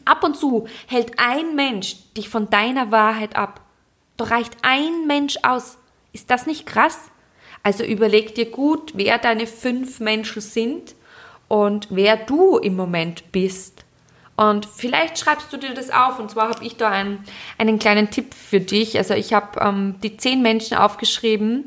Ab 0.04 0.24
und 0.24 0.36
zu 0.36 0.66
hält 0.86 1.18
ein 1.18 1.54
Mensch 1.54 1.96
dich 2.16 2.28
von 2.28 2.48
deiner 2.48 2.90
Wahrheit 2.90 3.36
ab. 3.36 3.60
Doch 4.16 4.30
reicht 4.30 4.56
ein 4.62 5.06
Mensch 5.06 5.36
aus. 5.42 5.76
Ist 6.12 6.30
das 6.30 6.46
nicht 6.46 6.66
krass? 6.66 6.98
Also 7.62 7.84
überleg 7.84 8.34
dir 8.34 8.50
gut, 8.50 8.92
wer 8.94 9.18
deine 9.18 9.46
fünf 9.46 10.00
Menschen 10.00 10.40
sind 10.40 10.94
und 11.52 11.88
wer 11.90 12.16
du 12.16 12.56
im 12.56 12.76
Moment 12.76 13.30
bist. 13.30 13.84
Und 14.36 14.64
vielleicht 14.64 15.18
schreibst 15.18 15.52
du 15.52 15.58
dir 15.58 15.74
das 15.74 15.90
auf. 15.90 16.18
Und 16.18 16.30
zwar 16.30 16.48
habe 16.48 16.64
ich 16.64 16.78
da 16.78 16.88
einen, 16.88 17.22
einen 17.58 17.78
kleinen 17.78 18.08
Tipp 18.08 18.32
für 18.32 18.58
dich. 18.58 18.96
Also 18.96 19.12
ich 19.12 19.34
habe 19.34 19.60
ähm, 19.60 19.96
die 20.02 20.16
zehn 20.16 20.40
Menschen 20.40 20.78
aufgeschrieben, 20.78 21.64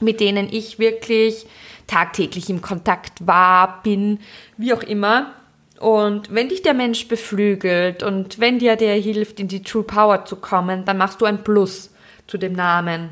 mit 0.00 0.18
denen 0.18 0.52
ich 0.52 0.80
wirklich 0.80 1.46
tagtäglich 1.86 2.50
im 2.50 2.60
Kontakt 2.60 3.24
war, 3.24 3.84
bin, 3.84 4.18
wie 4.56 4.74
auch 4.74 4.82
immer. 4.82 5.32
Und 5.78 6.34
wenn 6.34 6.48
dich 6.48 6.62
der 6.62 6.74
Mensch 6.74 7.06
beflügelt 7.06 8.02
und 8.02 8.40
wenn 8.40 8.58
dir 8.58 8.74
der 8.74 8.96
hilft, 8.96 9.38
in 9.38 9.46
die 9.46 9.62
True 9.62 9.84
Power 9.84 10.24
zu 10.24 10.34
kommen, 10.34 10.84
dann 10.86 10.98
machst 10.98 11.20
du 11.20 11.24
ein 11.24 11.44
Plus 11.44 11.94
zu 12.26 12.36
dem 12.36 12.54
Namen. 12.54 13.10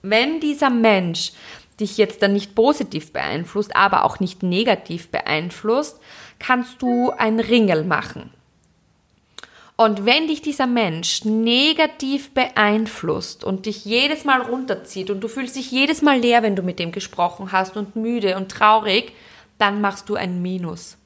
Wenn 0.00 0.40
dieser 0.40 0.70
Mensch 0.70 1.32
dich 1.80 1.98
jetzt 1.98 2.22
dann 2.22 2.32
nicht 2.32 2.54
positiv 2.54 3.12
beeinflusst, 3.12 3.76
aber 3.76 4.04
auch 4.04 4.20
nicht 4.20 4.42
negativ 4.42 5.08
beeinflusst, 5.08 6.00
kannst 6.38 6.80
du 6.82 7.10
ein 7.10 7.40
Ringel 7.40 7.84
machen. 7.84 8.30
Und 9.78 10.06
wenn 10.06 10.26
dich 10.26 10.40
dieser 10.40 10.66
Mensch 10.66 11.24
negativ 11.26 12.32
beeinflusst 12.32 13.44
und 13.44 13.66
dich 13.66 13.84
jedes 13.84 14.24
Mal 14.24 14.40
runterzieht 14.40 15.10
und 15.10 15.20
du 15.20 15.28
fühlst 15.28 15.54
dich 15.54 15.70
jedes 15.70 16.00
Mal 16.00 16.18
leer, 16.18 16.42
wenn 16.42 16.56
du 16.56 16.62
mit 16.62 16.78
dem 16.78 16.92
gesprochen 16.92 17.52
hast 17.52 17.76
und 17.76 17.94
müde 17.94 18.36
und 18.36 18.50
traurig, 18.50 19.12
dann 19.58 19.82
machst 19.82 20.08
du 20.08 20.14
ein 20.14 20.40
Minus. 20.40 20.96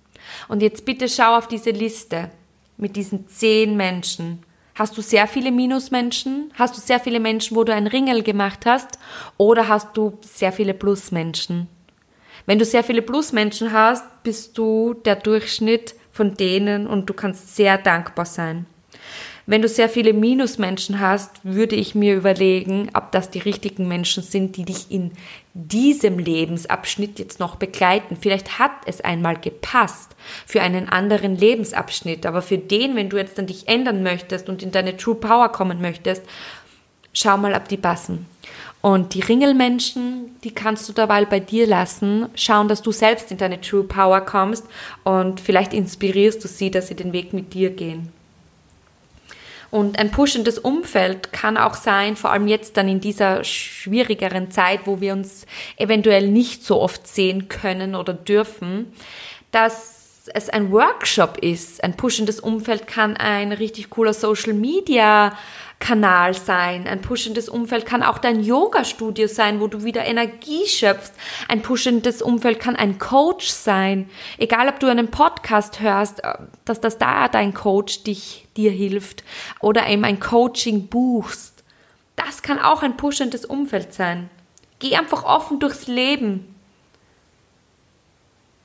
Und 0.47 0.63
jetzt 0.63 0.85
bitte 0.85 1.09
schau 1.09 1.37
auf 1.37 1.49
diese 1.49 1.71
Liste 1.71 2.31
mit 2.77 2.95
diesen 2.95 3.27
zehn 3.27 3.77
Menschen. 3.77 4.45
Hast 4.81 4.97
du 4.97 5.03
sehr 5.03 5.27
viele 5.27 5.53
Minusmenschen? 5.53 6.51
Hast 6.55 6.75
du 6.75 6.81
sehr 6.81 7.01
viele 7.01 7.21
Menschen, 7.21 7.55
wo 7.55 7.65
du 7.65 7.75
ein 7.75 7.87
Ringel 7.87 8.23
gemacht 8.23 8.65
hast? 8.65 8.99
Oder 9.37 9.69
hast 9.69 9.95
du 9.95 10.17
sehr 10.23 10.53
viele 10.53 10.73
Plusmenschen? 10.73 11.69
Wenn 12.47 12.59
du 12.59 12.65
sehr 12.65 12.83
viele 12.83 13.03
Plusmenschen 13.03 13.75
hast, 13.75 14.23
bist 14.23 14.57
du 14.57 14.95
der 14.95 15.17
Durchschnitt 15.17 15.95
von 16.11 16.35
denen 16.35 16.87
und 16.87 17.11
du 17.11 17.13
kannst 17.13 17.57
sehr 17.57 17.77
dankbar 17.77 18.25
sein. 18.25 18.65
Wenn 19.47 19.63
du 19.63 19.69
sehr 19.69 19.89
viele 19.89 20.13
Minusmenschen 20.13 21.01
hast, 21.01 21.31
würde 21.43 21.75
ich 21.75 21.95
mir 21.95 22.15
überlegen, 22.15 22.91
ob 22.95 23.11
das 23.13 23.31
die 23.31 23.39
richtigen 23.39 23.89
Menschen 23.89 24.23
sind, 24.23 24.57
die 24.57 24.65
dich 24.65 24.91
in 24.91 25.13
diesem 25.55 26.19
Lebensabschnitt 26.19 27.19
jetzt 27.19 27.41
noch 27.41 27.57
begleiten. 27.57 28.17
Vielleicht 28.21 28.59
hat 28.59 28.73
es 28.87 29.01
einmal 29.01 29.37
gepasst 29.37 30.15
für 30.47 30.63
einen 30.63 30.89
anderen 30.89 31.37
Lebensabschnitt, 31.37 32.27
aber 32.27 32.43
für 32.43 32.59
den, 32.59 32.95
wenn 32.97 33.09
du 33.09 33.17
jetzt 33.17 33.39
dann 33.39 33.47
dich 33.47 33.67
ändern 33.67 34.03
möchtest 34.03 34.49
und 34.49 34.63
in 34.63 34.71
deine 34.71 34.97
True 34.97 35.17
Power 35.17 35.51
kommen 35.51 35.81
möchtest, 35.81 36.23
schau 37.13 37.37
mal, 37.37 37.55
ob 37.55 37.69
die 37.69 37.77
passen. 37.77 38.27
Und 38.83 39.13
die 39.15 39.21
Ringelmenschen, 39.21 40.37
die 40.43 40.53
kannst 40.53 40.89
du 40.89 40.93
dabei 40.93 41.25
bei 41.27 41.41
dir 41.41 41.67
lassen, 41.67 42.29
schauen, 42.35 42.69
dass 42.69 42.81
du 42.81 42.93
selbst 42.93 43.31
in 43.31 43.37
deine 43.37 43.61
True 43.61 43.85
Power 43.85 44.23
kommst 44.23 44.65
und 45.05 45.41
vielleicht 45.41 45.75
inspirierst 45.75 46.43
du 46.43 46.49
sie, 46.49 46.71
dass 46.71 46.89
sie 46.89 46.95
den 46.95 47.13
Weg 47.13 47.33
mit 47.33 47.53
dir 47.53 47.71
gehen. 47.71 48.11
Und 49.71 49.99
ein 49.99 50.11
pushendes 50.11 50.59
Umfeld 50.59 51.33
kann 51.33 51.57
auch 51.57 51.75
sein, 51.75 52.17
vor 52.17 52.33
allem 52.33 52.49
jetzt 52.49 52.77
dann 52.77 52.89
in 52.89 53.01
dieser 53.01 53.45
schwierigeren 53.45 54.51
Zeit, 54.51 54.81
wo 54.85 55.01
wir 55.01 55.13
uns 55.13 55.47
eventuell 55.77 56.29
nicht 56.29 56.65
so 56.65 56.81
oft 56.81 57.07
sehen 57.07 57.49
können 57.49 57.95
oder 57.95 58.13
dürfen, 58.13 58.93
dass 59.53 60.00
es 60.29 60.49
ein 60.49 60.71
Workshop 60.71 61.39
ist. 61.39 61.83
Ein 61.83 61.97
pushendes 61.97 62.41
Umfeld 62.41 62.87
kann 62.87 63.17
ein 63.17 63.53
richtig 63.53 63.91
cooler 63.91 64.13
Social 64.13 64.53
Media 64.53 65.37
Kanal 65.79 66.35
sein. 66.35 66.87
Ein 66.87 67.01
pushendes 67.01 67.49
Umfeld 67.49 67.87
kann 67.87 68.03
auch 68.03 68.19
dein 68.19 68.41
Yoga-Studio 68.41 69.27
sein, 69.27 69.61
wo 69.61 69.67
du 69.67 69.83
wieder 69.83 70.05
Energie 70.05 70.67
schöpfst. 70.67 71.15
Ein 71.49 71.63
pushendes 71.63 72.21
Umfeld 72.21 72.61
kann 72.61 72.77
ein 72.77 72.99
Coach 72.99 73.49
sein. 73.49 74.09
Egal, 74.37 74.69
ob 74.69 74.79
du 74.79 74.89
einen 74.89 75.11
Podcast 75.11 75.81
hörst, 75.81 76.23
äh, 76.23 76.35
dass 76.65 76.81
das 76.81 76.99
da 76.99 77.29
dein 77.29 77.55
Coach 77.55 78.05
dich, 78.05 78.47
dir 78.57 78.71
hilft 78.71 79.25
oder 79.61 79.89
eben 79.89 80.05
ein 80.05 80.21
Coaching 80.21 80.89
buchst. 80.89 81.65
Das 82.15 82.43
kann 82.43 82.59
auch 82.59 82.83
ein 82.83 82.99
pushendes 82.99 83.47
Umfeld 83.47 83.95
sein. 83.95 84.29
Geh 84.81 84.97
einfach 84.97 85.25
offen 85.25 85.61
durchs 85.61 85.87
Leben 85.87 86.50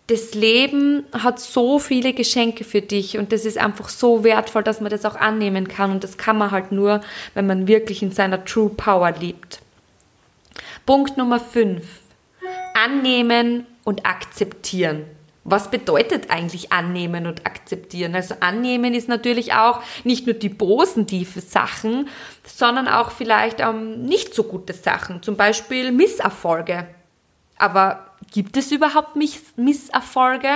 das 0.07 0.35
Leben 0.35 1.05
hat 1.13 1.39
so 1.39 1.79
viele 1.79 2.13
Geschenke 2.13 2.63
für 2.63 2.81
dich 2.81 3.17
und 3.17 3.31
das 3.31 3.43
ist 3.43 3.57
einfach 3.57 3.89
so 3.89 4.23
wertvoll, 4.23 4.63
dass 4.63 4.79
man 4.79 4.91
das 4.91 5.03
auch 5.03 5.15
annehmen 5.15 5.67
kann 5.67 5.91
und 5.91 6.03
das 6.03 6.17
kann 6.17 6.37
man 6.37 6.51
halt 6.51 6.71
nur, 6.71 7.01
wenn 7.33 7.47
man 7.47 7.67
wirklich 7.67 8.03
in 8.03 8.11
seiner 8.11 8.45
True 8.45 8.69
Power 8.69 9.11
lebt. 9.11 9.59
Punkt 10.85 11.17
Nummer 11.17 11.39
5. 11.39 11.83
Annehmen 12.75 13.65
und 13.83 14.05
akzeptieren. 14.05 15.05
Was 15.43 15.69
bedeutet 15.69 16.29
eigentlich 16.29 16.71
annehmen 16.71 17.27
und 17.27 17.45
akzeptieren? 17.45 18.15
Also 18.15 18.35
annehmen 18.39 18.93
ist 18.93 19.07
natürlich 19.07 19.53
auch 19.53 19.81
nicht 20.03 20.25
nur 20.25 20.33
die 20.35 20.49
positiven 20.49 21.41
Sachen, 21.41 22.09
sondern 22.43 22.87
auch 22.87 23.11
vielleicht 23.11 23.59
ähm, 23.59 24.03
nicht 24.03 24.33
so 24.33 24.43
gute 24.43 24.73
Sachen, 24.73 25.21
zum 25.21 25.37
Beispiel 25.37 25.91
Misserfolge. 25.91 26.87
Aber 27.57 28.14
gibt 28.31 28.57
es 28.57 28.71
überhaupt 28.71 29.15
Miss 29.15 29.41
Misserfolge? 29.55 30.49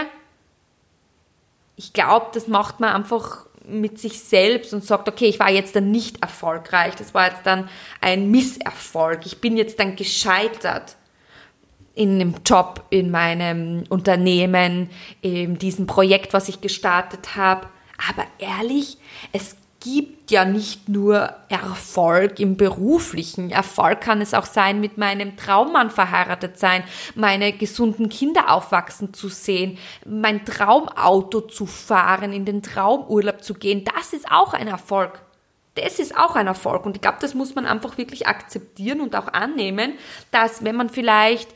Ich 1.76 1.94
glaube, 1.94 2.28
das 2.34 2.48
macht 2.48 2.80
man 2.80 2.94
einfach 2.94 3.46
mit 3.66 4.00
sich 4.00 4.20
selbst 4.20 4.74
und 4.74 4.84
sagt, 4.84 5.08
okay, 5.08 5.26
ich 5.26 5.40
war 5.40 5.50
jetzt 5.50 5.76
dann 5.76 5.92
nicht 5.92 6.22
erfolgreich, 6.22 6.96
das 6.96 7.14
war 7.14 7.28
jetzt 7.28 7.46
dann 7.46 7.70
ein 8.02 8.32
Misserfolg, 8.32 9.26
ich 9.26 9.42
bin 9.42 9.58
jetzt 9.58 9.80
dann 9.80 9.96
gescheitert 9.96 10.98
in 11.96 12.20
dem 12.20 12.36
Job, 12.46 12.86
in 12.90 13.12
meinem 13.12 13.84
Unternehmen, 13.90 14.90
in 15.22 15.58
diesem 15.58 15.86
Projekt, 15.86 16.34
was 16.34 16.48
ich 16.48 16.62
gestartet 16.62 17.36
habe. 17.36 17.68
Aber 18.10 18.26
ehrlich, 18.38 18.98
es 19.34 19.58
gibt 19.80 20.32
ja 20.32 20.46
nicht 20.46 20.90
nur 20.90 21.34
Erfolg 21.48 22.40
im 22.40 22.58
beruflichen. 22.58 23.50
Erfolg 23.50 24.02
kann 24.02 24.22
es 24.22 24.34
auch 24.34 24.46
sein, 24.46 24.80
mit 24.80 24.98
meinem 24.98 25.38
Traummann 25.38 25.90
verheiratet 25.90 26.60
sein, 26.60 26.84
meine 27.16 27.54
gesunden 27.54 28.10
Kinder 28.10 28.52
aufwachsen 28.52 29.14
zu 29.14 29.30
sehen, 29.30 29.78
mein 30.06 30.46
Traumauto 30.46 31.42
zu 31.42 31.66
fahren, 31.66 32.34
in 32.34 32.46
den 32.46 32.62
Traumurlaub 32.62 33.44
zu 33.44 33.54
gehen. 33.54 33.86
Das 33.96 34.14
ist 34.14 34.30
auch 34.30 34.54
ein 34.54 34.68
Erfolg. 34.68 35.22
Das 35.76 36.00
ist 36.00 36.18
auch 36.18 36.36
ein 36.36 36.48
Erfolg. 36.48 36.86
Und 36.86 36.98
ich 36.98 37.02
glaube, 37.02 37.20
das 37.22 37.34
muss 37.34 37.56
man 37.56 37.66
einfach 37.66 37.98
wirklich 37.98 38.28
akzeptieren 38.28 39.02
und 39.02 39.16
auch 39.16 39.28
annehmen, 39.28 39.94
dass 40.32 40.64
wenn 40.64 40.76
man 40.76 40.90
vielleicht 40.90 41.50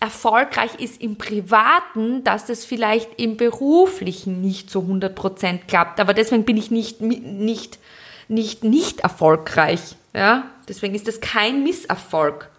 erfolgreich 0.00 0.76
ist 0.78 1.00
im 1.02 1.16
Privaten, 1.16 2.22
dass 2.22 2.48
es 2.48 2.64
vielleicht 2.64 3.20
im 3.20 3.36
Beruflichen 3.36 4.40
nicht 4.40 4.70
so 4.70 4.80
100% 4.80 5.66
klappt. 5.66 6.00
Aber 6.00 6.14
deswegen 6.14 6.44
bin 6.44 6.56
ich 6.56 6.70
nicht, 6.70 7.00
nicht, 7.00 7.78
nicht, 8.28 8.64
nicht 8.64 9.00
erfolgreich. 9.00 9.96
Ja? 10.14 10.50
Deswegen 10.68 10.94
ist 10.94 11.08
das 11.08 11.20
kein 11.20 11.64
Misserfolg. 11.64 12.50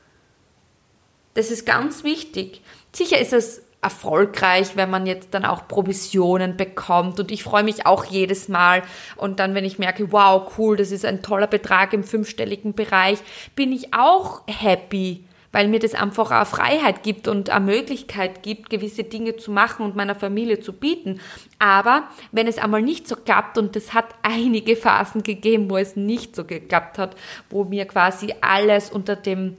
Das 1.33 1.51
ist 1.51 1.65
ganz 1.65 2.03
wichtig. 2.03 2.61
Sicher 2.91 3.19
ist 3.19 3.33
es 3.33 3.61
erfolgreich, 3.81 4.75
wenn 4.75 4.89
man 4.89 5.05
jetzt 5.05 5.33
dann 5.33 5.45
auch 5.45 5.69
Provisionen 5.69 6.57
bekommt. 6.57 7.19
Und 7.19 7.31
ich 7.31 7.43
freue 7.43 7.63
mich 7.63 7.85
auch 7.85 8.03
jedes 8.03 8.49
Mal. 8.49 8.83
Und 9.15 9.39
dann, 9.39 9.55
wenn 9.55 9.63
ich 9.63 9.79
merke, 9.79 10.11
wow, 10.11 10.51
cool, 10.57 10.75
das 10.75 10.91
ist 10.91 11.05
ein 11.05 11.21
toller 11.21 11.47
Betrag 11.47 11.93
im 11.93 12.03
fünfstelligen 12.03 12.73
Bereich, 12.73 13.19
bin 13.55 13.71
ich 13.71 13.93
auch 13.93 14.41
happy 14.47 15.23
weil 15.51 15.67
mir 15.67 15.79
das 15.79 15.95
einfach 15.95 16.31
eine 16.31 16.45
Freiheit 16.45 17.03
gibt 17.03 17.27
und 17.27 17.49
eine 17.49 17.65
Möglichkeit 17.65 18.43
gibt, 18.43 18.69
gewisse 18.69 19.03
Dinge 19.03 19.37
zu 19.37 19.51
machen 19.51 19.85
und 19.85 19.95
meiner 19.95 20.15
Familie 20.15 20.59
zu 20.59 20.73
bieten. 20.73 21.19
Aber 21.57 22.03
wenn 22.31 22.47
es 22.47 22.57
einmal 22.57 22.81
nicht 22.81 23.07
so 23.07 23.15
klappt, 23.15 23.57
und 23.57 23.75
es 23.75 23.93
hat 23.93 24.13
einige 24.21 24.75
Phasen 24.75 25.23
gegeben, 25.23 25.69
wo 25.69 25.77
es 25.77 25.95
nicht 25.95 26.35
so 26.35 26.43
geklappt 26.45 26.97
hat, 26.97 27.15
wo 27.49 27.63
mir 27.63 27.85
quasi 27.85 28.33
alles 28.41 28.89
unter 28.89 29.15
dem 29.15 29.57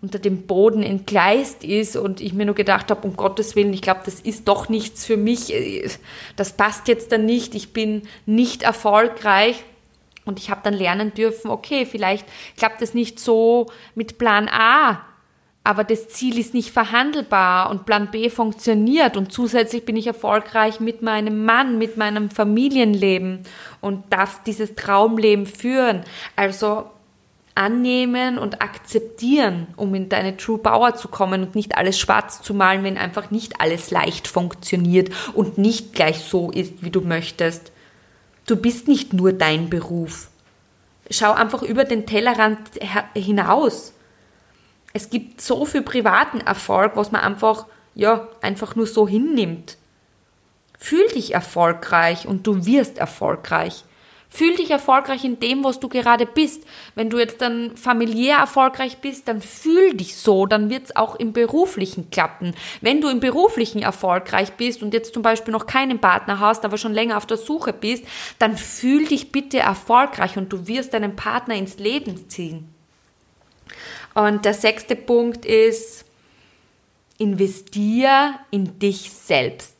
unter 0.00 0.20
dem 0.20 0.46
Boden 0.46 0.84
entgleist 0.84 1.64
ist 1.64 1.96
und 1.96 2.20
ich 2.20 2.32
mir 2.32 2.46
nur 2.46 2.54
gedacht 2.54 2.90
habe, 2.90 3.04
um 3.04 3.16
Gottes 3.16 3.56
Willen, 3.56 3.72
ich 3.72 3.82
glaube, 3.82 4.02
das 4.04 4.20
ist 4.20 4.46
doch 4.46 4.68
nichts 4.68 5.04
für 5.04 5.16
mich, 5.16 5.52
das 6.36 6.52
passt 6.52 6.86
jetzt 6.86 7.10
dann 7.10 7.26
nicht, 7.26 7.56
ich 7.56 7.72
bin 7.72 8.02
nicht 8.24 8.62
erfolgreich. 8.62 9.64
Und 10.24 10.38
ich 10.38 10.50
habe 10.50 10.60
dann 10.62 10.74
lernen 10.74 11.14
dürfen, 11.14 11.50
okay, 11.50 11.86
vielleicht 11.86 12.26
klappt 12.56 12.82
es 12.82 12.92
nicht 12.92 13.18
so 13.18 13.70
mit 13.94 14.18
Plan 14.18 14.46
A, 14.48 15.04
aber 15.64 15.84
das 15.84 16.08
Ziel 16.08 16.38
ist 16.38 16.54
nicht 16.54 16.70
verhandelbar 16.70 17.70
und 17.70 17.84
Plan 17.84 18.10
B 18.10 18.30
funktioniert 18.30 19.16
und 19.16 19.32
zusätzlich 19.32 19.84
bin 19.84 19.96
ich 19.96 20.06
erfolgreich 20.06 20.80
mit 20.80 21.02
meinem 21.02 21.44
Mann, 21.44 21.76
mit 21.78 21.96
meinem 21.96 22.30
Familienleben 22.30 23.40
und 23.80 24.04
darf 24.10 24.42
dieses 24.44 24.74
Traumleben 24.74 25.44
führen. 25.44 26.04
Also 26.36 26.86
annehmen 27.58 28.38
und 28.38 28.62
akzeptieren, 28.62 29.66
um 29.76 29.92
in 29.94 30.08
deine 30.08 30.36
True 30.36 30.58
Power 30.58 30.94
zu 30.94 31.08
kommen 31.08 31.42
und 31.42 31.56
nicht 31.56 31.76
alles 31.76 31.98
schwarz 31.98 32.40
zu 32.40 32.54
malen, 32.54 32.84
wenn 32.84 32.96
einfach 32.96 33.32
nicht 33.32 33.60
alles 33.60 33.90
leicht 33.90 34.28
funktioniert 34.28 35.10
und 35.34 35.58
nicht 35.58 35.92
gleich 35.92 36.20
so 36.20 36.52
ist, 36.52 36.84
wie 36.84 36.90
du 36.90 37.00
möchtest. 37.00 37.72
Du 38.46 38.56
bist 38.56 38.86
nicht 38.86 39.12
nur 39.12 39.32
dein 39.32 39.68
Beruf. 39.68 40.28
Schau 41.10 41.32
einfach 41.32 41.62
über 41.62 41.84
den 41.84 42.06
Tellerrand 42.06 42.58
hinaus 43.14 43.92
es 44.98 45.10
gibt 45.10 45.40
so 45.40 45.64
viel 45.64 45.82
privaten 45.82 46.40
Erfolg, 46.40 46.96
was 46.96 47.12
man 47.12 47.20
einfach, 47.20 47.66
ja, 47.94 48.26
einfach 48.40 48.74
nur 48.74 48.88
so 48.88 49.06
hinnimmt. 49.06 49.76
Fühl 50.76 51.06
dich 51.06 51.34
erfolgreich 51.34 52.26
und 52.26 52.44
du 52.48 52.66
wirst 52.66 52.98
erfolgreich. 52.98 53.84
Fühl 54.28 54.56
dich 54.56 54.72
erfolgreich 54.72 55.24
in 55.24 55.38
dem, 55.38 55.62
was 55.62 55.78
du 55.78 55.88
gerade 55.88 56.26
bist. 56.26 56.64
Wenn 56.96 57.10
du 57.10 57.18
jetzt 57.18 57.40
dann 57.40 57.76
familiär 57.76 58.38
erfolgreich 58.38 58.98
bist, 58.98 59.28
dann 59.28 59.40
fühl 59.40 59.94
dich 59.94 60.16
so, 60.16 60.46
dann 60.46 60.68
wird 60.68 60.86
es 60.86 60.96
auch 60.96 61.14
im 61.14 61.32
beruflichen 61.32 62.10
klappen. 62.10 62.54
Wenn 62.80 63.00
du 63.00 63.08
im 63.08 63.20
beruflichen 63.20 63.80
erfolgreich 63.80 64.54
bist 64.54 64.82
und 64.82 64.94
jetzt 64.94 65.14
zum 65.14 65.22
Beispiel 65.22 65.52
noch 65.52 65.66
keinen 65.66 66.00
Partner 66.00 66.40
hast, 66.40 66.64
aber 66.64 66.76
schon 66.76 66.92
länger 66.92 67.16
auf 67.16 67.26
der 67.26 67.36
Suche 67.36 67.72
bist, 67.72 68.02
dann 68.40 68.56
fühl 68.56 69.06
dich 69.06 69.30
bitte 69.30 69.60
erfolgreich 69.60 70.36
und 70.36 70.52
du 70.52 70.66
wirst 70.66 70.92
deinen 70.92 71.14
Partner 71.14 71.54
ins 71.54 71.78
Leben 71.78 72.28
ziehen. 72.28 72.74
Und 74.18 74.44
der 74.44 74.54
sechste 74.54 74.96
Punkt 74.96 75.44
ist, 75.44 76.04
investier 77.18 78.34
in 78.50 78.76
dich 78.80 79.12
selbst. 79.12 79.76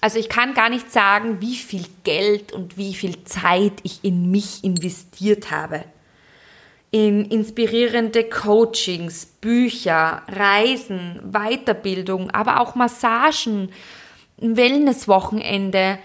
Also 0.00 0.18
ich 0.18 0.28
kann 0.28 0.54
gar 0.54 0.70
nicht 0.70 0.90
sagen, 0.90 1.40
wie 1.40 1.54
viel 1.54 1.84
Geld 2.02 2.50
und 2.52 2.76
wie 2.76 2.94
viel 2.94 3.22
Zeit 3.22 3.74
ich 3.84 4.00
in 4.02 4.28
mich 4.32 4.64
investiert 4.64 5.52
habe. 5.52 5.84
In 6.90 7.24
inspirierende 7.26 8.24
Coachings, 8.24 9.26
Bücher, 9.40 10.24
Reisen, 10.26 11.20
Weiterbildung, 11.30 12.30
aber 12.30 12.58
auch 12.58 12.74
Massagen, 12.74 13.70
Wellnesswochenende. 14.38 16.00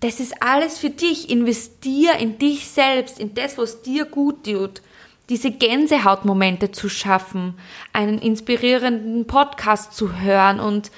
Das 0.00 0.18
ist 0.18 0.42
alles 0.42 0.78
für 0.78 0.90
dich. 0.90 1.30
Investier 1.30 2.16
in 2.16 2.38
dich 2.38 2.66
selbst, 2.66 3.20
in 3.20 3.34
das, 3.34 3.56
was 3.56 3.82
dir 3.82 4.04
gut 4.04 4.46
tut 4.46 4.82
diese 5.28 5.50
Gänsehautmomente 5.50 6.70
zu 6.70 6.88
schaffen, 6.88 7.58
einen 7.92 8.18
inspirierenden 8.18 9.26
Podcast 9.26 9.94
zu 9.94 10.20
hören 10.20 10.60
und 10.60 10.90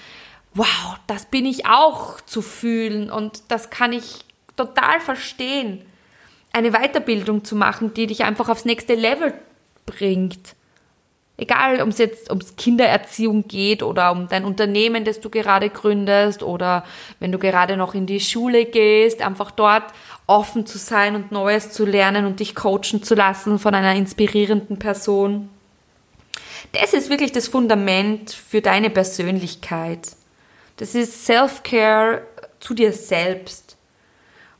wow, 0.54 0.96
das 1.06 1.26
bin 1.26 1.46
ich 1.46 1.66
auch 1.66 2.20
zu 2.22 2.42
fühlen 2.42 3.10
und 3.10 3.42
das 3.48 3.70
kann 3.70 3.92
ich 3.92 4.24
total 4.56 5.00
verstehen. 5.00 5.82
Eine 6.52 6.72
Weiterbildung 6.72 7.44
zu 7.44 7.54
machen, 7.54 7.94
die 7.94 8.06
dich 8.06 8.24
einfach 8.24 8.48
aufs 8.48 8.64
nächste 8.64 8.94
Level 8.94 9.34
bringt. 9.84 10.56
Egal, 11.38 11.82
ob 11.82 11.88
es 11.88 11.98
jetzt 11.98 12.30
ums 12.30 12.56
Kindererziehung 12.56 13.46
geht 13.46 13.82
oder 13.82 14.10
um 14.10 14.26
dein 14.26 14.46
Unternehmen, 14.46 15.04
das 15.04 15.20
du 15.20 15.28
gerade 15.28 15.68
gründest 15.68 16.42
oder 16.42 16.82
wenn 17.20 17.30
du 17.30 17.38
gerade 17.38 17.76
noch 17.76 17.94
in 17.94 18.06
die 18.06 18.20
Schule 18.20 18.64
gehst, 18.64 19.20
einfach 19.20 19.50
dort 19.50 19.84
offen 20.26 20.66
zu 20.66 20.78
sein 20.78 21.14
und 21.14 21.32
Neues 21.32 21.70
zu 21.70 21.84
lernen 21.84 22.26
und 22.26 22.40
dich 22.40 22.54
coachen 22.54 23.02
zu 23.02 23.14
lassen 23.14 23.58
von 23.58 23.74
einer 23.74 23.94
inspirierenden 23.94 24.78
Person. 24.78 25.48
Das 26.72 26.92
ist 26.92 27.10
wirklich 27.10 27.32
das 27.32 27.48
Fundament 27.48 28.32
für 28.32 28.60
deine 28.60 28.90
Persönlichkeit. 28.90 30.08
Das 30.78 30.94
ist 30.94 31.26
Self-Care 31.26 32.22
zu 32.60 32.74
dir 32.74 32.92
selbst. 32.92 33.76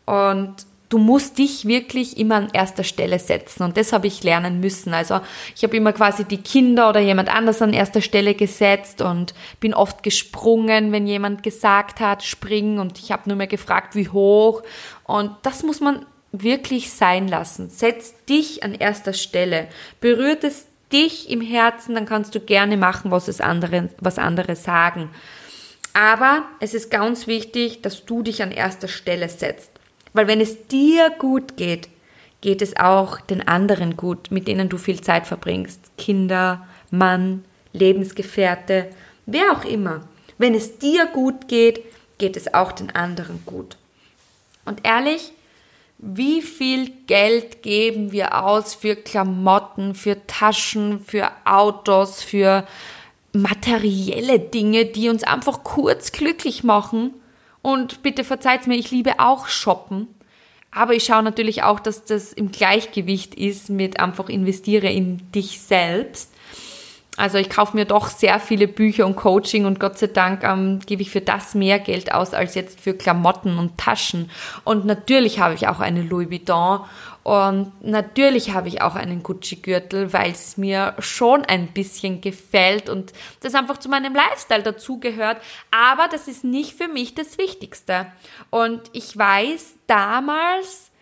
Und 0.05 0.55
du 0.89 0.99
musst 0.99 1.39
dich 1.39 1.67
wirklich 1.67 2.17
immer 2.17 2.37
an 2.37 2.51
erster 2.53 2.85
Stelle 2.85 3.19
setzen. 3.19 3.65
Und 3.65 3.77
das 3.77 3.93
habe 3.93 4.07
ich 4.07 4.23
lernen 4.23 4.61
müssen. 4.61 4.95
Also 4.95 5.21
ich 5.55 5.65
habe 5.65 5.77
immer 5.77 5.93
quasi 5.93 6.25
die 6.25 6.43
Kinder 6.43 6.89
oder 6.89 7.01
jemand 7.01 7.29
anders 7.29 7.61
an 7.61 7.73
erster 7.73 8.01
Stelle 8.01 8.35
gesetzt 8.35 9.03
und 9.03 9.35
bin 9.61 9.75
oft 9.75 10.03
gesprungen, 10.03 10.93
wenn 10.93 11.07
jemand 11.07 11.43
gesagt 11.43 12.01
hat, 12.01 12.23
spring. 12.23 12.79
Und 12.79 12.99
ich 12.99 13.11
habe 13.11 13.23
nur 13.27 13.37
mehr 13.37 13.47
gefragt, 13.47 13.95
wie 13.95 14.09
hoch. 14.09 14.63
Und 15.07 15.31
das 15.43 15.63
muss 15.63 15.81
man 15.81 16.05
wirklich 16.33 16.93
sein 16.93 17.29
lassen. 17.29 17.71
Setz 17.71 18.15
dich 18.29 18.63
an 18.63 18.75
erster 18.75 19.13
Stelle. 19.13 19.69
Berührt 20.01 20.45
es 20.45 20.67
dich 20.93 21.31
im 21.31 21.41
Herzen, 21.41 21.95
dann 21.95 22.07
kannst 22.07 22.35
du 22.35 22.41
gerne 22.41 22.77
machen, 22.77 23.11
was, 23.11 23.29
es 23.29 23.41
andere, 23.41 23.89
was 23.99 24.19
andere 24.19 24.57
sagen. 24.57 25.11
Aber 25.95 26.45
es 26.61 26.75
ist 26.75 26.91
ganz 26.91 27.27
wichtig, 27.27 27.83
dass 27.83 28.05
du 28.05 28.23
dich 28.23 28.43
an 28.43 28.51
erster 28.51 28.89
Stelle 28.89 29.29
setzt. 29.29 29.71
Weil 30.13 30.27
wenn 30.27 30.41
es 30.41 30.67
dir 30.67 31.11
gut 31.19 31.57
geht, 31.57 31.89
geht 32.41 32.63
es 32.63 32.77
auch 32.77 33.21
den 33.21 33.47
anderen 33.47 33.97
gut, 33.97 34.31
mit 34.31 34.47
denen 34.47 34.69
du 34.69 34.77
viel 34.77 35.01
Zeit 35.01 35.27
verbringst. 35.27 35.81
Kinder, 35.97 36.67
Mann, 36.91 37.45
Lebensgefährte, 37.73 38.91
wer 39.25 39.53
auch 39.53 39.65
immer. 39.65 40.03
Wenn 40.39 40.55
es 40.55 40.79
dir 40.79 41.07
gut 41.07 41.49
geht, 41.49 41.83
geht 42.19 42.37
es 42.37 42.53
auch 42.53 42.73
den 42.73 42.95
anderen 42.95 43.43
gut. 43.47 43.77
Und 44.67 44.81
ehrlich, 44.85 45.33
wie 45.99 46.43
viel 46.43 46.91
Geld 47.07 47.63
geben 47.63 48.13
wir 48.13 48.45
aus 48.45 48.75
für 48.75 48.97
Klamotten, 48.97 49.95
für 49.95 50.27
Taschen, 50.27 51.01
für 51.01 51.31
Autos, 51.47 52.23
für 52.23 52.67
materielle 53.33 54.39
Dinge, 54.39 54.85
die 54.85 55.09
uns 55.09 55.23
einfach 55.23 55.65
kurz 55.65 56.13
glücklich 56.13 56.65
machen 56.65 57.15
und 57.63 58.03
bitte 58.03 58.25
verzeiht 58.25 58.67
mir, 58.67 58.77
ich 58.77 58.91
liebe 58.91 59.19
auch 59.19 59.49
Shoppen. 59.49 60.09
Aber 60.71 60.93
ich 60.93 61.05
schaue 61.05 61.23
natürlich 61.23 61.63
auch, 61.63 61.81
dass 61.81 62.05
das 62.05 62.33
im 62.33 62.53
Gleichgewicht 62.53 63.35
ist 63.35 63.71
mit 63.71 63.99
einfach 63.99 64.29
investiere 64.29 64.89
in 64.89 65.33
dich 65.33 65.61
selbst. 65.61 66.33
Also 67.17 67.39
ich 67.39 67.49
kaufe 67.49 67.77
mir 67.77 67.87
doch 67.87 68.09
sehr 68.09 68.39
viele 68.41 68.69
Bücher 68.69 69.07
und 69.07 69.17
Coaching 69.17 69.65
und 69.65 69.81
Gott 69.81 69.99
sei 69.99 70.09
Dank 70.09 70.45
ähm, 70.45 70.81
gebe 70.85 71.03
ich 71.03 71.11
für 71.11 71.23
das 71.23 71.55
mehr 71.55 71.79
Geld 71.79 72.13
aus 72.13 72.35
als 72.35 72.55
jetzt 72.55 72.81
für 72.81 72.95
Klamotten 72.95 73.59
und 73.59 73.79
Taschen. 73.79 74.31
Und 74.65 74.85
natürlich 74.85 75.41
habe 75.41 75.55
ich 75.55 75.69
auch 75.69 75.81
eine 75.81 76.03
Louis 76.03 76.31
Vuitton 76.31 76.81
und 77.27 77.73
natürlich 77.83 78.53
habe 78.53 78.69
ich 78.69 78.83
auch 78.83 78.95
einen 78.95 79.25
Gucci-Gürtel, 79.25 80.13
weil 80.13 80.31
es 80.31 80.57
mir 80.57 80.95
schon 81.01 81.45
ein 81.45 81.67
bisschen 81.73 82.21
gefällt 82.21 82.89
und 82.89 83.13
das 83.41 83.57
einfach 83.57 83.79
zu 83.79 83.89
meinem 83.89 84.15
Lifestyle 84.15 84.63
dazugehört. 84.63 85.39
Aber 85.73 86.07
das 86.09 86.29
ist 86.29 86.45
nicht 86.45 86.75
für 86.75 86.87
mich 86.87 87.17
das 87.17 87.37
Wichtigste. 87.37 88.07
Und 88.51 88.81
ich 88.93 89.19
weiß 89.19 89.75
damals, 89.89 90.93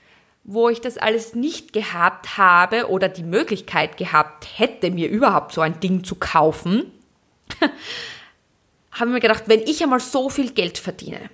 wo 0.44 0.68
ich 0.68 0.80
das 0.80 0.98
alles 0.98 1.34
nicht 1.34 1.72
gehabt 1.72 2.36
habe 2.36 2.90
oder 2.90 3.08
die 3.08 3.22
Möglichkeit 3.22 3.96
gehabt 3.96 4.46
hätte, 4.56 4.90
mir 4.90 5.08
überhaupt 5.08 5.52
so 5.52 5.62
ein 5.62 5.80
Ding 5.80 6.04
zu 6.04 6.14
kaufen, 6.16 6.92
habe 8.92 9.06
ich 9.06 9.14
mir 9.14 9.20
gedacht, 9.20 9.44
wenn 9.46 9.60
ich 9.62 9.82
einmal 9.82 10.00
so 10.00 10.28
viel 10.28 10.52
Geld 10.52 10.78
verdiene, 10.78 11.30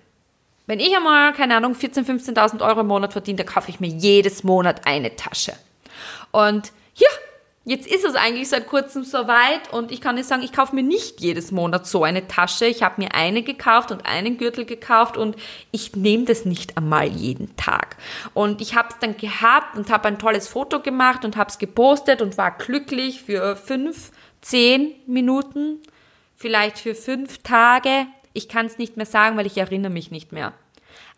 wenn 0.66 0.78
ich 0.78 0.96
einmal, 0.96 1.32
keine 1.32 1.56
Ahnung, 1.56 1.72
14.000, 1.72 2.34
15.000 2.34 2.64
Euro 2.64 2.80
im 2.80 2.86
Monat 2.86 3.12
verdiene, 3.12 3.38
dann 3.38 3.52
kaufe 3.52 3.70
ich 3.70 3.80
mir 3.80 3.88
jedes 3.88 4.44
Monat 4.44 4.86
eine 4.86 5.16
Tasche. 5.16 5.54
Und 6.30 6.72
ja, 6.94 7.08
Jetzt 7.66 7.86
ist 7.86 8.06
es 8.06 8.14
eigentlich 8.14 8.48
seit 8.48 8.66
kurzem 8.66 9.04
soweit 9.04 9.70
und 9.70 9.92
ich 9.92 10.00
kann 10.00 10.16
dir 10.16 10.24
sagen, 10.24 10.42
ich 10.42 10.52
kaufe 10.52 10.74
mir 10.74 10.82
nicht 10.82 11.20
jedes 11.20 11.52
Monat 11.52 11.86
so 11.86 12.04
eine 12.04 12.26
Tasche. 12.26 12.64
Ich 12.64 12.82
habe 12.82 13.02
mir 13.02 13.14
eine 13.14 13.42
gekauft 13.42 13.92
und 13.92 14.06
einen 14.06 14.38
Gürtel 14.38 14.64
gekauft 14.64 15.18
und 15.18 15.36
ich 15.70 15.94
nehme 15.94 16.24
das 16.24 16.46
nicht 16.46 16.78
einmal 16.78 17.06
jeden 17.06 17.54
Tag. 17.56 17.98
Und 18.32 18.62
ich 18.62 18.76
habe 18.76 18.88
es 18.88 18.98
dann 18.98 19.18
gehabt 19.18 19.76
und 19.76 19.90
habe 19.90 20.08
ein 20.08 20.18
tolles 20.18 20.48
Foto 20.48 20.80
gemacht 20.80 21.26
und 21.26 21.36
habe 21.36 21.50
es 21.50 21.58
gepostet 21.58 22.22
und 22.22 22.38
war 22.38 22.50
glücklich 22.52 23.20
für 23.20 23.56
fünf, 23.56 24.10
zehn 24.40 24.94
Minuten, 25.06 25.80
vielleicht 26.36 26.78
für 26.78 26.94
fünf 26.94 27.42
Tage. 27.42 28.06
Ich 28.32 28.48
kann 28.48 28.64
es 28.64 28.78
nicht 28.78 28.96
mehr 28.96 29.04
sagen, 29.04 29.36
weil 29.36 29.46
ich 29.46 29.58
erinnere 29.58 29.92
mich 29.92 30.10
nicht 30.10 30.32
mehr. 30.32 30.54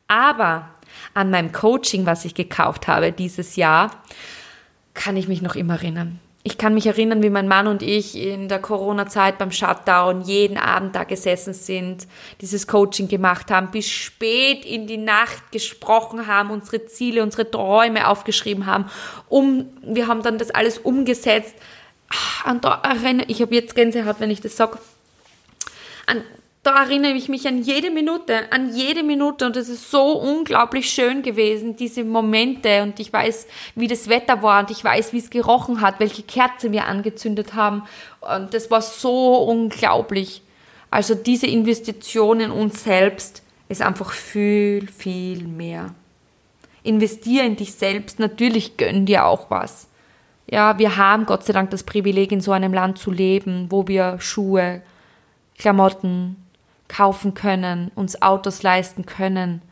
Aber 0.09 0.71
an 1.15 1.31
meinem 1.31 1.53
Coaching, 1.53 2.05
was 2.05 2.25
ich 2.25 2.35
gekauft 2.35 2.89
habe 2.89 3.13
dieses 3.13 3.55
Jahr, 3.55 3.93
kann 4.93 5.17
ich 5.17 5.29
mich 5.29 5.41
noch 5.41 5.55
immer 5.55 5.75
erinnern 5.75 6.19
ich 6.45 6.59
kann 6.59 6.75
mich 6.75 6.87
erinnern, 6.87 7.23
wie 7.23 7.31
mein 7.31 7.47
Mann 7.47 7.69
und 7.69 7.83
ich 7.83 8.17
in 8.17 8.49
der 8.49 8.59
Corona-Zeit 8.59 9.39
beim 9.39 9.53
Shutdown 9.53 10.23
jeden 10.23 10.59
Abend 10.59 10.97
da 10.97 11.05
gesessen 11.05 11.55
sind, 11.55 12.09
dieses 12.41 12.67
Coaching 12.67 13.07
gemacht 13.07 13.53
haben, 13.53 13.71
bis 13.71 13.89
spät 13.89 14.65
in 14.65 14.89
die 14.89 14.97
Nacht 14.97 15.53
gesprochen 15.53 16.27
haben, 16.27 16.51
unsere 16.51 16.87
Ziele, 16.87 17.23
unsere 17.23 17.49
Träume 17.49 18.09
aufgeschrieben 18.09 18.67
haben. 18.67 18.87
Um, 19.29 19.69
wir 19.83 20.09
haben 20.09 20.23
dann 20.23 20.39
das 20.39 20.51
alles 20.51 20.79
umgesetzt. 20.79 21.55
An 22.45 22.61
da 22.61 22.83
ich 23.29 23.41
habe 23.41 23.55
jetzt 23.55 23.77
Gänsehaut, 23.77 24.17
wenn 24.19 24.31
ich 24.31 24.41
das 24.41 24.57
sage. 24.57 24.79
Da 26.63 26.85
erinnere 26.85 27.13
ich 27.13 27.29
mich 27.29 27.49
an 27.49 27.61
jede 27.61 27.91
Minute, 27.91 28.53
an 28.53 28.73
jede 28.73 29.03
Minute 29.03 29.47
und 29.47 29.57
es 29.57 29.69
ist 29.69 29.91
so 29.91 30.13
unglaublich 30.13 30.91
schön 30.91 31.23
gewesen, 31.23 31.75
diese 31.75 32.05
Momente 32.05 32.85
und 32.85 33.01
ich 33.01 33.13
weiß, 33.13 33.49
wie 33.75 33.89
das 33.89 34.09
Wetter 34.09 34.43
war 34.43 34.61
und 34.61 34.71
ich 34.71 34.85
weiß, 34.85 35.13
wie 35.13 35.19
es 35.19 35.31
gerochen 35.31 35.81
hat, 35.81 35.99
welche 35.99 36.23
Kerze 36.23 36.71
wir 36.71 36.87
angezündet 36.87 37.55
haben 37.55 37.83
und 38.21 38.55
das 38.55 38.71
war 38.71 38.81
so 38.81 39.39
unglaublich. 39.39 40.43
Also 40.89 41.17
diese 41.17 41.49
Investition 41.49 42.39
in 42.39 42.51
uns 42.53 42.85
selbst 42.85 43.43
ist 43.69 43.83
einfach 43.83 44.13
viel, 44.13 44.87
viel 44.87 45.49
mehr. 45.49 45.95
Investier 46.85 47.45
in 47.45 47.57
dich 47.57 47.75
selbst, 47.75 48.21
natürlich 48.21 48.77
gönn 48.77 49.05
dir 49.05 49.25
auch 49.27 49.51
was. 49.51 49.89
Ja, 50.49 50.79
wir 50.79 50.97
haben 50.97 51.27
Gott 51.27 51.45
sei 51.45 51.53
Dank 51.53 51.71
das 51.71 51.83
Privileg, 51.83 52.31
in 52.31 52.41
so 52.41 52.53
einem 52.53 52.75
Land 52.75 52.99
zu 52.99 53.11
leben, 53.11 53.67
wo 53.71 53.89
wir 53.89 54.21
Schuhe, 54.21 54.83
Klamotten, 55.57 56.42
kaufen 56.93 57.35
können, 57.35 57.91
uns 57.95 58.21
Autos 58.21 58.63
leisten 58.63 59.07
können. 59.07 59.63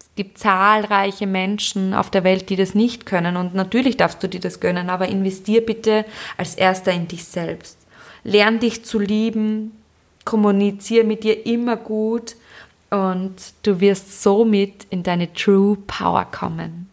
Es 0.00 0.08
gibt 0.16 0.38
zahlreiche 0.38 1.26
Menschen 1.26 1.94
auf 1.94 2.10
der 2.10 2.24
Welt, 2.24 2.50
die 2.50 2.56
das 2.56 2.74
nicht 2.74 3.06
können 3.06 3.36
und 3.36 3.54
natürlich 3.54 3.96
darfst 3.96 4.22
du 4.22 4.28
dir 4.28 4.40
das 4.40 4.58
gönnen, 4.60 4.90
aber 4.90 5.08
investier 5.08 5.64
bitte 5.64 6.04
als 6.36 6.56
erster 6.56 6.92
in 6.92 7.06
dich 7.06 7.24
selbst. 7.24 7.78
Lern 8.24 8.58
dich 8.58 8.84
zu 8.84 8.98
lieben, 8.98 9.72
kommuniziere 10.24 11.04
mit 11.04 11.22
dir 11.22 11.46
immer 11.46 11.76
gut 11.76 12.34
und 12.90 13.36
du 13.62 13.80
wirst 13.80 14.22
somit 14.22 14.86
in 14.90 15.02
deine 15.04 15.32
True 15.32 15.76
Power 15.86 16.24
kommen. 16.24 16.90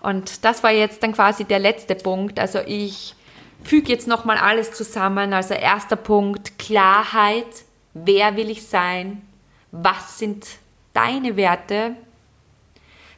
Und 0.00 0.44
das 0.44 0.64
war 0.64 0.72
jetzt 0.72 1.02
dann 1.04 1.12
quasi 1.12 1.44
der 1.44 1.60
letzte 1.60 1.94
Punkt. 1.94 2.40
Also 2.40 2.58
ich 2.66 3.14
füge 3.62 3.92
jetzt 3.92 4.08
nochmal 4.08 4.36
alles 4.36 4.72
zusammen. 4.72 5.32
Also 5.32 5.54
erster 5.54 5.94
Punkt, 5.94 6.58
Klarheit 6.58 7.46
Wer 7.94 8.36
will 8.36 8.50
ich 8.50 8.66
sein? 8.66 9.22
Was 9.70 10.18
sind 10.18 10.46
deine 10.92 11.36
Werte? 11.36 11.96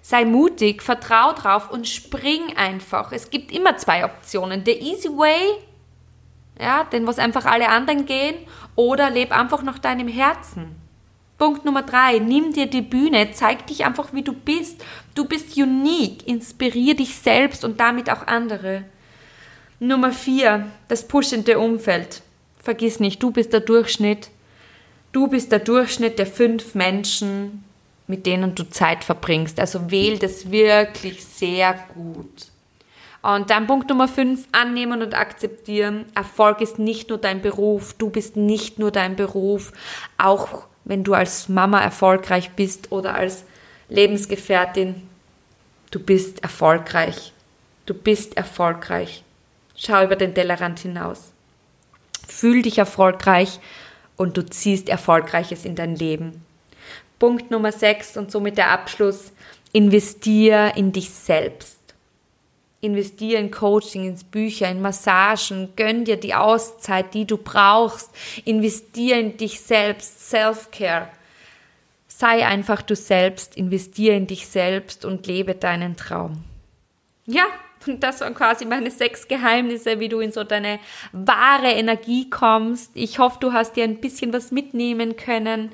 Sei 0.03 0.25
mutig, 0.25 0.83
vertrau 0.83 1.33
drauf 1.33 1.71
und 1.71 1.89
spring 1.89 2.57
einfach. 2.57 3.13
Es 3.13 3.31
gibt 3.31 3.53
immer 3.53 3.77
zwei 3.77 4.05
Optionen. 4.05 4.65
Der 4.65 4.81
easy 4.81 5.09
way, 5.09 5.59
ja, 6.61 6.85
den 6.85 7.07
was 7.07 7.19
einfach 7.19 7.47
alle 7.47 7.69
anderen 7.69 8.05
gehen, 8.05 8.35
oder 8.77 9.11
leb 9.11 9.33
einfach 9.33 9.63
nach 9.63 9.79
deinem 9.79 10.09
Herzen. 10.09 10.77
Punkt 11.39 11.65
Nummer 11.65 11.83
drei, 11.83 12.19
nimm 12.19 12.53
dir 12.53 12.67
die 12.67 12.83
Bühne, 12.83 13.33
zeig 13.33 13.67
dich 13.67 13.85
einfach, 13.85 14.13
wie 14.13 14.23
du 14.23 14.33
bist. 14.33 14.85
Du 15.15 15.25
bist 15.25 15.57
unique, 15.57 16.27
inspirier 16.29 16.95
dich 16.95 17.17
selbst 17.17 17.65
und 17.65 17.81
damit 17.81 18.11
auch 18.11 18.27
andere. 18.27 18.85
Nummer 19.81 20.13
vier, 20.13 20.71
das 20.89 21.09
pushende 21.09 21.59
Umfeld. 21.59 22.23
Vergiss 22.59 23.01
nicht, 23.01 23.23
du 23.23 23.31
bist 23.31 23.53
der 23.53 23.61
Durchschnitt 23.61 24.31
Du 25.15 25.29
bist 25.29 25.53
der 25.53 25.61
Durchschnitt 25.61 26.19
der 26.19 26.27
fünf 26.27 26.75
Menschen, 26.75 27.63
mit 28.09 28.27
denen 28.27 28.57
du 28.57 28.69
Zeit 28.69 29.05
verbringst. 29.05 29.61
Also 29.61 29.93
wähl 29.93 30.19
das 30.19 30.51
wirklich 30.51 31.25
sehr 31.25 31.79
gut. 31.95 32.49
Und 33.23 33.49
dann 33.49 33.69
Punkt 33.69 33.89
Nummer 33.89 34.09
fünf, 34.09 34.49
annehmen 34.51 35.03
und 35.03 35.15
akzeptieren. 35.15 36.07
Erfolg 36.17 36.61
ist 36.61 36.81
nicht 36.81 37.11
nur 37.11 37.19
dein 37.19 37.43
Beruf, 37.43 37.95
du 37.95 38.11
bist 38.11 38.37
nicht 38.37 38.81
nur 38.81 38.91
dein 38.91 39.15
Beruf. 39.15 39.73
Auch 40.19 40.67
wenn 40.85 41.05
du 41.05 41.15
als 41.15 41.49
Mama 41.49 41.81
erfolgreich 41.81 42.51
bist 42.51 42.91
oder 42.91 43.15
als 43.15 43.45
Lebensgefährtin, 43.89 45.09
du 45.93 46.01
bist 46.01 46.43
erfolgreich. 46.43 47.33
Du 47.87 47.95
bist 47.95 48.37
erfolgreich. 48.37 49.23
Schau 49.77 50.03
über 50.03 50.17
den 50.17 50.35
Tellerrand 50.35 50.81
hinaus. 50.81 51.31
Fühl 52.27 52.63
dich 52.63 52.79
erfolgreich 52.79 53.61
und 54.17 54.37
du 54.37 54.47
ziehst 54.47 54.89
Erfolgreiches 54.89 55.65
in 55.65 55.75
dein 55.75 55.97
Leben. 55.97 56.45
Punkt 57.19 57.51
Nummer 57.51 57.73
6 57.73 58.17
und 58.17 58.31
somit 58.31 58.59
der 58.59 58.71
Abschluss, 58.71 59.33
investier 59.73 60.77
in 60.77 60.93
dich 60.93 61.11
selbst. 61.11 61.79
Investier 62.81 63.39
in 63.39 63.51
Coaching, 63.51 64.05
ins 64.05 64.25
Bücher, 64.25 64.71
in 64.71 64.83
Massagen, 64.83 65.71
gönn 65.75 66.05
dir 66.05 66.17
die 66.17 66.35
Auszeit, 66.35 67.15
die 67.15 67.25
du 67.25 67.39
brauchst. 67.39 68.11
Investier 68.45 69.19
in 69.19 69.37
dich 69.39 69.61
selbst, 69.61 70.29
Self-Care. 70.29 71.09
Sei 72.07 72.47
einfach 72.47 72.83
du 72.83 72.95
selbst, 72.95 73.57
investier 73.57 74.17
in 74.17 74.27
dich 74.27 74.47
selbst 74.47 75.05
und 75.05 75.27
lebe 75.27 75.55
deinen 75.55 75.97
Traum. 75.97 76.45
Ja, 77.27 77.47
das 77.87 78.21
waren 78.21 78.35
quasi 78.35 78.65
meine 78.65 78.91
sechs 78.91 79.29
Geheimnisse, 79.29 80.01
wie 80.01 80.09
du 80.09 80.21
in 80.21 80.33
so 80.33 80.45
deine 80.45 80.79
wahre 81.13 81.71
Energie 81.71 82.29
kommst. 82.31 82.91
Ich 82.95 83.19
hoffe, 83.19 83.39
du 83.41 83.53
hast 83.53 83.77
dir 83.77 83.85
ein 83.85 84.01
bisschen 84.01 84.33
was 84.33 84.51
mitnehmen 84.51 85.17
können. 85.17 85.71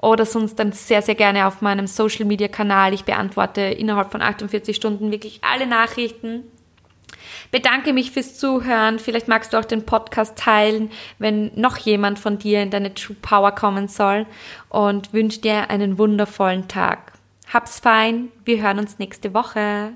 oder 0.02 0.26
sonst 0.26 0.58
dann 0.58 0.72
sehr, 0.72 1.00
sehr 1.00 1.14
gerne 1.14 1.46
auf 1.46 1.62
meinem 1.62 1.86
Social 1.86 2.26
Media 2.26 2.48
Kanal. 2.48 2.92
Ich 2.92 3.04
beantworte 3.04 3.62
innerhalb 3.62 4.10
von 4.10 4.20
48 4.20 4.76
Stunden 4.76 5.10
wirklich 5.12 5.40
alle 5.42 5.66
Nachrichten. 5.66 6.42
Bedanke 7.52 7.92
mich 7.92 8.10
fürs 8.10 8.36
Zuhören. 8.36 8.98
Vielleicht 8.98 9.28
magst 9.28 9.52
du 9.52 9.58
auch 9.58 9.64
den 9.64 9.86
Podcast 9.86 10.36
teilen, 10.36 10.90
wenn 11.18 11.52
noch 11.54 11.76
jemand 11.78 12.18
von 12.18 12.38
dir 12.38 12.62
in 12.62 12.70
deine 12.70 12.94
True 12.94 13.16
Power 13.22 13.52
kommen 13.52 13.86
soll. 13.88 14.26
Und 14.68 15.12
wünsche 15.12 15.40
dir 15.40 15.70
einen 15.70 15.98
wundervollen 15.98 16.66
Tag. 16.66 17.12
Hab's 17.52 17.78
fein. 17.78 18.32
Wir 18.44 18.60
hören 18.60 18.80
uns 18.80 18.98
nächste 18.98 19.34
Woche. 19.34 19.92